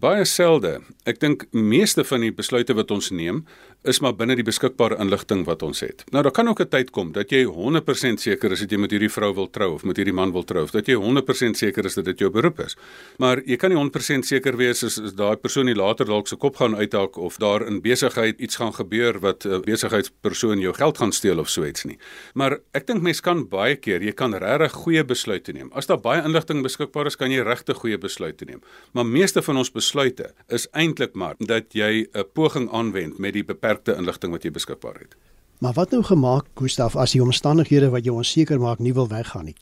Baie 0.00 0.24
selde. 0.24 0.80
Ek 1.04 1.18
dink 1.20 1.46
meeste 1.52 2.04
van 2.04 2.20
die 2.20 2.32
besluite 2.32 2.74
wat 2.74 2.90
ons 2.90 3.10
neem, 3.10 3.42
is 3.88 4.00
maar 4.04 4.12
binne 4.12 4.34
die 4.36 4.44
beskikbare 4.44 4.98
inligting 5.00 5.46
wat 5.46 5.62
ons 5.64 5.80
het. 5.80 6.04
Nou 6.12 6.22
daar 6.22 6.34
kan 6.36 6.48
ook 6.48 6.60
'n 6.60 6.68
tyd 6.68 6.90
kom 6.90 7.12
dat 7.12 7.30
jy 7.30 7.44
100% 7.44 8.20
seker 8.20 8.52
is 8.52 8.60
dat 8.60 8.70
jy 8.70 8.78
met 8.78 8.90
hierdie 8.90 9.08
vrou 9.10 9.34
wil 9.34 9.50
trou 9.50 9.74
of 9.74 9.84
met 9.84 9.96
hierdie 9.96 10.14
man 10.14 10.32
wil 10.32 10.44
trou 10.44 10.62
of 10.62 10.70
dat 10.70 10.86
jy 10.86 10.94
100% 10.94 11.56
seker 11.56 11.84
is 11.84 11.94
dat 11.94 12.04
dit 12.04 12.18
jou 12.18 12.30
beroep 12.30 12.60
is. 12.60 12.76
Maar 13.18 13.42
jy 13.46 13.56
kan 13.56 13.70
nie 13.70 13.78
100% 13.78 14.24
seker 14.24 14.56
wees 14.56 14.84
as, 14.84 14.98
as 14.98 15.14
daai 15.14 15.36
persoon 15.36 15.64
nie 15.64 15.74
later 15.74 16.06
dalk 16.06 16.28
se 16.28 16.36
kop 16.36 16.56
gaan 16.56 16.76
uithaak 16.76 17.16
of 17.16 17.36
daar 17.36 17.66
in 17.66 17.80
besigheid 17.80 18.38
iets 18.38 18.56
gaan 18.56 18.72
gebeur 18.72 19.18
wat 19.20 19.46
'n 19.46 19.62
besigheidspersoon 19.62 20.60
jou 20.60 20.74
geld 20.74 20.98
gaan 20.98 21.12
steel 21.12 21.38
of 21.38 21.48
so 21.48 21.64
iets 21.64 21.84
nie. 21.84 21.98
Maar 22.34 22.58
ek 22.72 22.86
dink 22.86 23.02
mense 23.02 23.22
kan 23.22 23.48
baie 23.48 23.76
keer, 23.76 24.02
jy 24.02 24.12
kan 24.12 24.34
regtig 24.34 24.72
goeie 24.72 25.04
besluite 25.04 25.52
neem. 25.52 25.70
As 25.72 25.86
daar 25.86 26.00
baie 26.00 26.22
inligting 26.22 26.62
beskikbaar 26.62 27.06
is, 27.06 27.16
kan 27.16 27.30
jy 27.30 27.42
regtig 27.42 27.76
goeie 27.76 27.98
besluite 27.98 28.44
neem. 28.44 28.60
Maar 28.92 29.06
meeste 29.06 29.42
van 29.42 29.56
ons 29.56 29.70
besluite 29.70 30.34
is 30.48 30.68
eintlik 30.72 31.14
maar 31.14 31.34
dat 31.38 31.72
jy 31.72 32.06
'n 32.12 32.24
poging 32.34 32.70
aanwend 32.72 33.18
met 33.18 33.32
die 33.32 33.44
beperkte 33.70 33.98
inligting 33.98 34.32
wat 34.32 34.44
jy 34.44 34.50
beskikbaar 34.50 34.98
het. 34.98 35.16
Maar 35.60 35.74
wat 35.76 35.90
nou 35.90 36.02
gemaak, 36.02 36.46
Gustaf, 36.54 36.96
as 36.96 37.12
die 37.12 37.22
omstandighede 37.22 37.90
wat 37.90 38.04
jou 38.04 38.16
onseker 38.16 38.58
maak 38.58 38.78
nie 38.78 38.92
wil 38.92 39.08
weggaan 39.08 39.44
nie? 39.44 39.56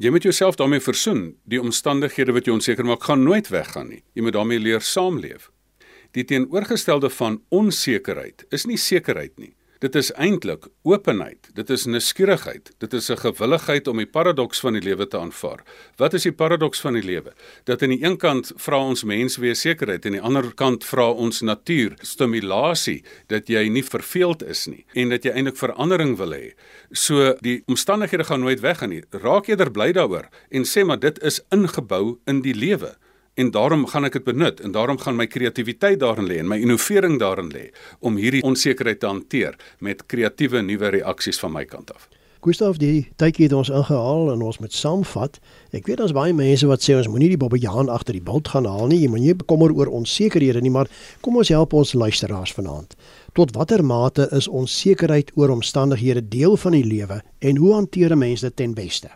Jy 0.00 0.10
moet 0.10 0.22
jouself 0.22 0.56
daarmee 0.56 0.80
versoen. 0.80 1.36
Die 1.44 1.60
omstandighede 1.60 2.32
wat 2.32 2.46
jou 2.46 2.56
onseker 2.56 2.84
maak, 2.84 3.02
gaan 3.02 3.22
nooit 3.22 3.48
weggaan 3.48 3.88
nie. 3.88 4.02
Jy 4.14 4.22
moet 4.22 4.32
daarmee 4.32 4.58
leer 4.58 4.80
saamleef. 4.80 5.50
Die 6.16 6.24
teenoorgestelde 6.24 7.10
van 7.10 7.42
onsekerheid 7.48 8.46
is 8.50 8.64
nie 8.66 8.78
sekerheid 8.78 9.36
nie. 9.38 9.52
Dit 9.80 9.94
is 9.96 10.10
eintlik 10.12 10.66
openheid. 10.84 11.48
Dit 11.56 11.70
is 11.72 11.86
nuuskierigheid. 11.88 12.68
Dit 12.78 12.92
is 12.92 13.08
'n 13.08 13.16
gewilligheid 13.16 13.86
om 13.88 13.96
die 13.96 14.06
paradoks 14.06 14.60
van 14.60 14.72
die 14.72 14.82
lewe 14.82 15.06
te 15.08 15.18
aanvaar. 15.18 15.62
Wat 15.96 16.14
is 16.14 16.22
die 16.22 16.32
paradoks 16.32 16.80
van 16.80 16.92
die 16.92 17.02
lewe? 17.02 17.32
Dat 17.64 17.82
aan 17.82 17.88
die 17.88 18.04
een 18.04 18.16
kant 18.16 18.52
vra 18.56 18.78
ons 18.78 19.04
mens 19.04 19.36
wees 19.36 19.60
sekerheid 19.60 20.04
en 20.04 20.12
aan 20.12 20.18
die 20.18 20.26
ander 20.26 20.54
kant 20.54 20.84
vra 20.84 21.10
ons 21.10 21.40
natuur 21.40 21.94
stimulasie 22.00 23.04
dat 23.26 23.48
jy 23.48 23.68
nie 23.68 23.84
verveeld 23.84 24.42
is 24.42 24.66
nie 24.66 24.84
en 24.92 25.08
dat 25.08 25.24
jy 25.24 25.30
eintlik 25.30 25.56
verandering 25.56 26.16
wil 26.16 26.32
hê. 26.32 26.52
So 26.92 27.34
die 27.40 27.62
omstandighede 27.66 28.24
gaan 28.24 28.40
nooit 28.40 28.60
weggaan 28.60 28.88
nie. 28.90 29.02
Raak 29.10 29.46
eerder 29.46 29.70
bly 29.70 29.92
daaroor 29.92 30.28
en 30.50 30.64
sê 30.64 30.84
maar 30.84 31.00
dit 31.00 31.22
is 31.22 31.40
ingebou 31.48 32.18
in 32.26 32.42
die 32.42 32.54
lewe 32.54 32.96
en 33.40 33.50
daarom 33.56 33.86
gaan 33.88 34.08
ek 34.08 34.18
dit 34.18 34.28
benut 34.28 34.60
en 34.60 34.76
daarom 34.76 35.00
gaan 35.00 35.16
my 35.16 35.26
kreatiwiteit 35.26 36.00
daarin 36.00 36.28
lê 36.28 36.38
en 36.42 36.48
my 36.52 36.60
innovering 36.60 37.18
daarin 37.22 37.50
lê 37.54 37.70
om 38.00 38.20
hierdie 38.20 38.44
onsekerheid 38.46 39.00
te 39.00 39.08
hanteer 39.08 39.58
met 39.80 40.06
kreatiewe 40.06 40.62
nuwe 40.62 40.96
reaksies 41.00 41.40
van 41.40 41.54
my 41.56 41.64
kant 41.64 41.94
af. 41.94 42.08
Gustav, 42.40 42.78
die 42.80 43.04
tydjie 43.20 43.50
het 43.50 43.52
ons 43.52 43.68
ingehaal 43.68 44.30
en 44.32 44.40
ons 44.48 44.58
moet 44.62 44.72
saamvat. 44.72 45.34
Ek 45.76 45.84
weet 45.90 45.98
daar's 46.00 46.14
baie 46.16 46.32
mense 46.32 46.64
wat 46.70 46.80
sê 46.80 46.94
ons 46.96 47.10
moenie 47.12 47.28
die 47.34 47.40
bobbejaan 47.40 47.92
agter 47.92 48.16
die 48.16 48.24
bult 48.24 48.48
gaan 48.48 48.64
haal 48.64 48.88
nie. 48.88 49.02
Jy 49.02 49.10
moet 49.12 49.24
nie 49.26 49.34
bekommer 49.36 49.74
oor 49.76 49.92
onsekerhede 49.98 50.62
nie, 50.64 50.72
maar 50.72 50.88
kom 51.20 51.36
ons 51.36 51.52
help 51.52 51.76
ons 51.76 51.92
luisteraars 51.92 52.56
vanaand. 52.56 52.96
Tot 53.36 53.52
watter 53.52 53.84
mate 53.84 54.24
is 54.32 54.48
onsekerheid 54.48 55.34
oor 55.36 55.52
omstandighede 55.52 56.24
deel 56.32 56.56
van 56.64 56.78
die 56.78 56.86
lewe 56.88 57.20
en 57.44 57.60
hoe 57.60 57.74
hanteer 57.74 58.16
'n 58.16 58.24
mens 58.24 58.40
dit 58.40 58.56
ten 58.56 58.72
beste? 58.74 59.12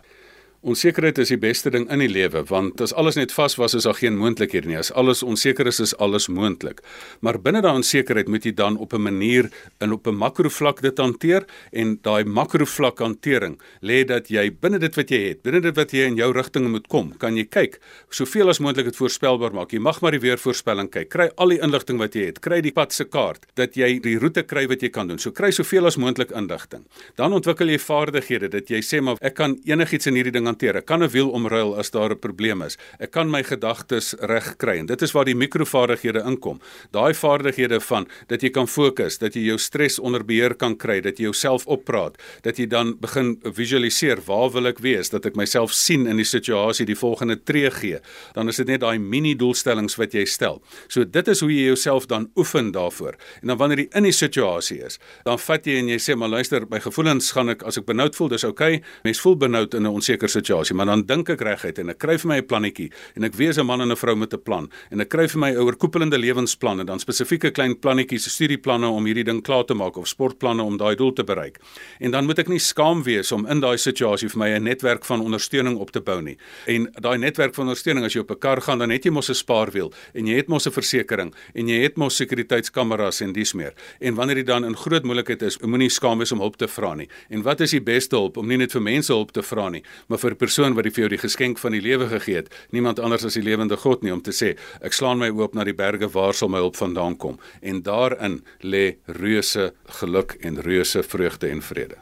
Onsekerheid 0.65 1.19
is 1.21 1.29
die 1.29 1.37
beste 1.37 1.69
ding 1.69 1.83
in 1.93 2.01
die 2.01 2.09
lewe 2.09 2.41
want 2.49 2.79
as 2.81 2.89
alles 2.97 3.19
net 3.19 3.29
vas 3.35 3.53
was 3.61 3.75
is 3.77 3.85
daar 3.85 3.99
geen 3.99 4.15
moontlikhede 4.17 4.65
nie. 4.65 4.77
As 4.79 4.89
alles 4.97 5.19
onseker 5.21 5.67
is, 5.69 5.77
is 5.83 5.91
alles 6.01 6.25
moontlik. 6.25 6.79
Maar 7.21 7.37
binne 7.37 7.59
daai 7.61 7.75
onsekerheid 7.77 8.31
moet 8.33 8.47
jy 8.47 8.53
dan 8.57 8.79
op 8.81 8.95
'n 8.97 9.01
manier 9.01 9.51
in 9.79 9.93
op 9.93 10.07
'n 10.07 10.17
makrovlak 10.17 10.81
dit 10.81 10.97
hanteer 10.97 11.45
en 11.71 11.99
daai 12.01 12.25
makrovlak 12.25 12.97
hantering 12.99 13.59
lê 13.81 14.03
dat 14.07 14.29
jy 14.29 14.49
binne 14.49 14.79
dit 14.79 14.95
wat 14.95 15.09
jy 15.09 15.27
het, 15.27 15.43
binne 15.43 15.61
dit 15.61 15.75
wat 15.75 15.91
jy 15.91 16.07
in 16.07 16.15
jou 16.15 16.33
rigting 16.33 16.71
moet 16.71 16.87
kom, 16.87 17.13
kan 17.17 17.37
jy 17.37 17.45
kyk 17.45 17.79
soveel 18.09 18.49
as 18.49 18.59
moontlik 18.59 18.85
dit 18.85 18.95
voorspelbaar 18.95 19.53
maak. 19.53 19.71
Jy 19.71 19.79
mag 19.79 20.01
maar 20.01 20.11
die 20.11 20.19
weervoorspelling 20.19 20.89
kyk. 20.89 21.09
Kry 21.09 21.29
al 21.37 21.49
die 21.49 21.61
inligting 21.61 21.99
wat 21.99 22.15
jy 22.15 22.25
het. 22.25 22.39
Kry 22.39 22.61
die 22.61 22.71
pad 22.71 22.91
se 22.91 23.05
kaart 23.05 23.45
dat 23.55 23.75
jy 23.75 23.99
die 23.99 24.17
roete 24.17 24.43
kry 24.43 24.67
wat 24.67 24.81
jy 24.81 24.89
kan 24.89 25.07
doen. 25.07 25.19
So 25.19 25.31
kry 25.31 25.51
soveel 25.51 25.85
as 25.85 25.97
moontlik 25.97 26.31
inligting. 26.31 26.85
Dan 27.15 27.33
ontwikkel 27.33 27.69
jy 27.69 27.77
vaardighede 27.77 28.49
dat 28.49 28.67
jy 28.67 28.81
sê 28.81 29.01
maar 29.01 29.17
ek 29.21 29.35
kan 29.35 29.59
enigiets 29.65 30.07
in 30.07 30.15
hierdie 30.15 30.31
ding 30.31 30.54
hanteer. 30.55 30.77
Ek 30.77 30.85
kan 30.85 31.03
'n 31.03 31.09
wiel 31.09 31.29
omruil 31.29 31.75
as 31.77 31.91
daar 31.91 32.11
'n 32.11 32.19
probleem 32.19 32.61
is. 32.61 32.77
Ek 32.99 33.11
kan 33.11 33.29
my 33.29 33.43
gedagtes 33.43 34.15
reg 34.19 34.55
kry 34.57 34.79
en 34.79 34.85
dit 34.85 35.01
is 35.01 35.11
waar 35.11 35.25
die 35.25 35.35
mikrovaardighede 35.35 36.23
inkom. 36.25 36.59
Daai 36.91 37.13
vaardighede 37.13 37.79
van 37.81 38.07
dat 38.27 38.41
jy 38.41 38.49
kan 38.49 38.67
fokus, 38.67 39.17
dat 39.17 39.33
jy 39.33 39.41
jou 39.41 39.57
stres 39.57 39.99
onder 39.99 40.23
beheer 40.23 40.55
kan 40.55 40.75
kry, 40.77 41.01
dat 41.01 41.17
jy 41.17 41.23
jouself 41.23 41.65
oppraat, 41.67 42.17
dat 42.43 42.57
jy 42.57 42.67
dan 42.67 42.97
begin 42.99 43.39
visualiseer, 43.43 44.21
waar 44.25 44.51
wil 44.51 44.67
ek 44.67 44.79
wees, 44.79 45.09
dat 45.09 45.25
ek 45.25 45.35
myself 45.35 45.73
sien 45.73 46.07
in 46.07 46.17
die 46.17 46.25
situasie, 46.25 46.85
die 46.85 46.95
volgende 46.95 47.43
tree 47.43 47.71
gee. 47.71 47.99
Dan 48.33 48.47
is 48.47 48.57
dit 48.57 48.67
net 48.67 48.81
daai 48.81 48.99
mini 48.99 49.35
doelstellings 49.35 49.95
wat 49.97 50.13
jy 50.13 50.25
stel. 50.25 50.61
So 50.87 51.03
dit 51.03 51.27
is 51.27 51.39
hoe 51.39 51.51
jy 51.51 51.65
jouself 51.65 52.07
dan 52.07 52.29
oefen 52.35 52.71
daarvoor. 52.71 53.15
En 53.41 53.47
dan 53.47 53.57
wanneer 53.57 53.77
jy 53.77 53.87
in 53.95 54.03
die 54.03 54.11
situasie 54.11 54.85
is, 54.85 54.99
dan 55.23 55.39
vat 55.39 55.65
jy 55.65 55.77
en 55.77 55.87
jy 55.87 55.97
sê 55.97 56.15
maar 56.15 56.29
luister, 56.29 56.65
my 56.69 56.79
gevoelens 56.79 57.31
gaan 57.31 57.49
ek 57.49 57.63
as 57.63 57.77
ek 57.77 57.85
benoud 57.85 58.15
voel, 58.15 58.29
dis 58.29 58.43
oukei. 58.43 58.75
Okay. 58.75 58.83
Mens 59.03 59.19
voel 59.19 59.37
benoud 59.37 59.73
in 59.73 59.83
'n 59.83 59.87
onseker 59.87 60.29
situasie, 60.35 60.75
maar 60.75 60.89
dan 60.91 61.05
dink 61.07 61.31
ek 61.33 61.43
reguit 61.45 61.79
en 61.81 61.93
ek 61.93 61.99
kry 62.03 62.17
vir 62.21 62.31
my 62.31 62.37
'n 62.41 62.47
plannetjie 62.49 62.89
en 63.15 63.23
ek 63.23 63.35
wees 63.35 63.57
'n 63.57 63.65
man 63.65 63.81
en 63.81 63.91
'n 63.91 63.95
vrou 63.95 64.15
met 64.15 64.33
'n 64.33 64.43
plan 64.43 64.69
en 64.91 65.01
ek 65.01 65.09
kry 65.09 65.27
vir 65.27 65.39
my 65.39 65.51
'n 65.51 65.57
oorkoepelende 65.57 66.17
lewensplan 66.17 66.79
en 66.79 66.85
dan 66.85 66.99
spesifieke 66.99 67.51
klein 67.51 67.75
plannetjies, 67.79 68.29
studieplanne 68.29 68.87
om 68.87 69.05
hierdie 69.05 69.23
ding 69.23 69.41
klaar 69.41 69.65
te 69.65 69.73
maak 69.73 69.97
of 69.97 70.07
sportplanne 70.07 70.63
om 70.63 70.77
daai 70.77 70.95
doel 70.95 71.13
te 71.13 71.23
bereik. 71.23 71.59
En 71.99 72.11
dan 72.11 72.25
moet 72.25 72.39
ek 72.39 72.47
nie 72.47 72.59
skaam 72.59 73.03
wees 73.03 73.31
om 73.31 73.45
in 73.47 73.59
daai 73.59 73.77
situasie 73.77 74.29
vir 74.29 74.39
my 74.39 74.49
'n 74.49 74.63
netwerk 74.63 75.05
van 75.05 75.21
ondersteuning 75.21 75.77
op 75.77 75.91
te 75.91 76.01
bou 76.01 76.21
nie. 76.21 76.37
En 76.67 76.87
daai 76.99 77.17
netwerk 77.17 77.53
van 77.55 77.67
ondersteuning 77.67 78.05
as 78.05 78.13
jy 78.13 78.21
op 78.21 78.31
'n 78.31 78.39
kar 78.39 78.61
gaan, 78.61 78.79
dan 78.79 78.89
het 78.89 79.03
jy 79.03 79.11
mos 79.11 79.29
'n 79.29 79.33
spaarwiel 79.33 79.93
en 80.13 80.27
jy 80.27 80.35
het 80.35 80.47
mos 80.47 80.67
'n 80.67 80.71
versekerings 80.71 81.35
en 81.53 81.67
jy 81.67 81.81
het 81.81 81.97
mos 81.97 82.15
sekuriteitskameras 82.15 83.21
en 83.21 83.33
dis 83.33 83.53
meer. 83.53 83.73
En 83.99 84.15
wanneer 84.15 84.37
jy 84.37 84.43
dan 84.43 84.65
in 84.65 84.75
groot 84.75 85.03
moeilikheid 85.03 85.41
is, 85.41 85.57
moenie 85.59 85.89
skaam 85.89 86.17
wees 86.17 86.31
om 86.31 86.39
hulp 86.39 86.57
te 86.57 86.67
vra 86.67 86.93
nie. 86.95 87.07
En 87.29 87.41
wat 87.41 87.61
is 87.61 87.71
die 87.71 87.81
beste 87.81 88.15
hulp 88.15 88.37
om 88.37 88.47
nie 88.47 88.57
net 88.57 88.71
vir 88.71 88.81
mense 88.81 89.13
hulp 89.13 89.31
te 89.31 89.43
vra 89.43 89.69
nie, 89.69 89.83
maar 90.07 90.19
vir 90.25 90.33
'n 90.33 90.41
persoon 90.41 90.73
wat 90.73 90.85
vir 90.89 91.05
jou 91.05 91.09
die 91.09 91.21
geskenk 91.21 91.59
van 91.61 91.71
die 91.71 91.81
lewe 91.81 92.07
gegee 92.07 92.35
het, 92.35 92.49
niemand 92.71 92.99
anders 92.99 93.25
as 93.25 93.37
die 93.37 93.43
lewende 93.43 93.77
God 93.77 94.03
nie 94.03 94.13
om 94.13 94.21
te 94.21 94.31
sê 94.31 94.57
ek 94.81 94.93
slaan 94.93 95.19
my 95.19 95.29
oop 95.29 95.53
na 95.53 95.63
die 95.63 95.73
berge 95.73 96.09
waar 96.09 96.33
sal 96.33 96.49
my 96.49 96.57
hulp 96.57 96.75
vandaan 96.75 97.17
kom 97.17 97.37
en 97.61 97.81
daarin 97.83 98.41
lê 98.61 98.97
reuse 99.05 99.73
geluk 100.01 100.37
en 100.41 100.61
reuse 100.61 101.03
vreugde 101.03 101.49
en 101.49 101.61
vrede. 101.61 101.97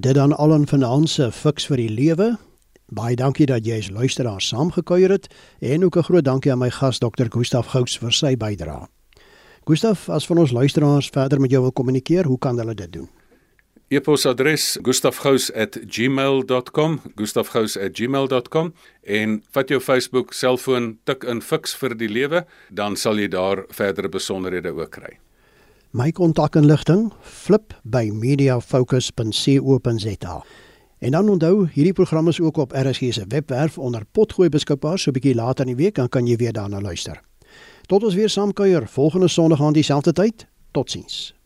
Dit 0.00 0.14
dan 0.14 0.32
al 0.32 0.54
'n 0.54 0.66
finansie 0.66 1.30
fiks 1.30 1.66
vir 1.66 1.76
die 1.76 1.90
lewe. 1.90 2.38
Baie 2.88 3.16
dankie 3.16 3.46
dat 3.46 3.66
jy 3.66 3.78
as 3.78 3.90
luisteraar 3.90 4.40
saamgekuier 4.40 5.10
het 5.10 5.28
en 5.60 5.84
ook 5.84 5.96
'n 5.96 6.02
groot 6.02 6.24
dankie 6.24 6.52
aan 6.52 6.58
my 6.58 6.70
gas 6.70 6.98
Dr. 6.98 7.28
Gustaf 7.28 7.66
Gouds 7.66 7.98
vir 7.98 8.12
sy 8.12 8.36
bydrae. 8.36 8.88
Gustaf, 9.66 10.08
as 10.08 10.26
van 10.26 10.38
ons 10.38 10.52
luisteraars 10.52 11.10
verder 11.12 11.40
met 11.40 11.50
jou 11.50 11.62
wil 11.62 11.72
kommunikeer, 11.72 12.24
hoe 12.24 12.38
kan 12.38 12.58
hulle 12.58 12.74
dit 12.74 12.92
doen? 12.92 13.08
E-posadres 13.90 14.78
gustafgous@gmail.com 14.82 17.00
gustafgous@gmail.com 17.14 18.74
en 19.02 19.42
vat 19.50 19.68
jou 19.68 19.80
Facebook 19.80 20.32
selfoon 20.32 20.98
tik 21.04 21.24
in 21.24 21.42
fiks 21.42 21.74
vir 21.74 21.96
die 21.96 22.08
lewe 22.08 22.46
dan 22.70 22.96
sal 22.96 23.18
jy 23.18 23.28
daar 23.28 23.64
verdere 23.68 24.08
besonderhede 24.08 24.70
ook 24.70 24.90
kry. 24.90 25.18
My 25.90 26.12
kontakinligting 26.12 27.12
flip 27.20 27.74
by 27.82 28.10
mediafocus.co.za. 28.14 30.44
En 30.98 31.10
dan 31.10 31.28
onthou, 31.28 31.68
hierdie 31.72 31.92
program 31.92 32.28
is 32.28 32.40
ook 32.40 32.56
op 32.56 32.72
RSG 32.72 33.12
se 33.12 33.24
webwerf 33.28 33.78
onder 33.78 34.04
potgooi 34.12 34.48
beskikbaar, 34.48 34.98
so 34.98 35.10
'n 35.10 35.12
bietjie 35.12 35.34
later 35.34 35.66
in 35.66 35.76
die 35.76 35.84
week 35.84 36.08
kan 36.08 36.26
jy 36.26 36.36
weer 36.36 36.52
daarna 36.52 36.80
luister. 36.80 37.20
Tot 37.86 38.04
ons 38.04 38.14
weer 38.14 38.28
saamkuier 38.28 38.88
volgende 38.88 39.28
Sondag 39.28 39.60
aan 39.60 39.72
dieselfde 39.72 40.12
tyd. 40.12 40.46
Totsiens. 40.70 41.39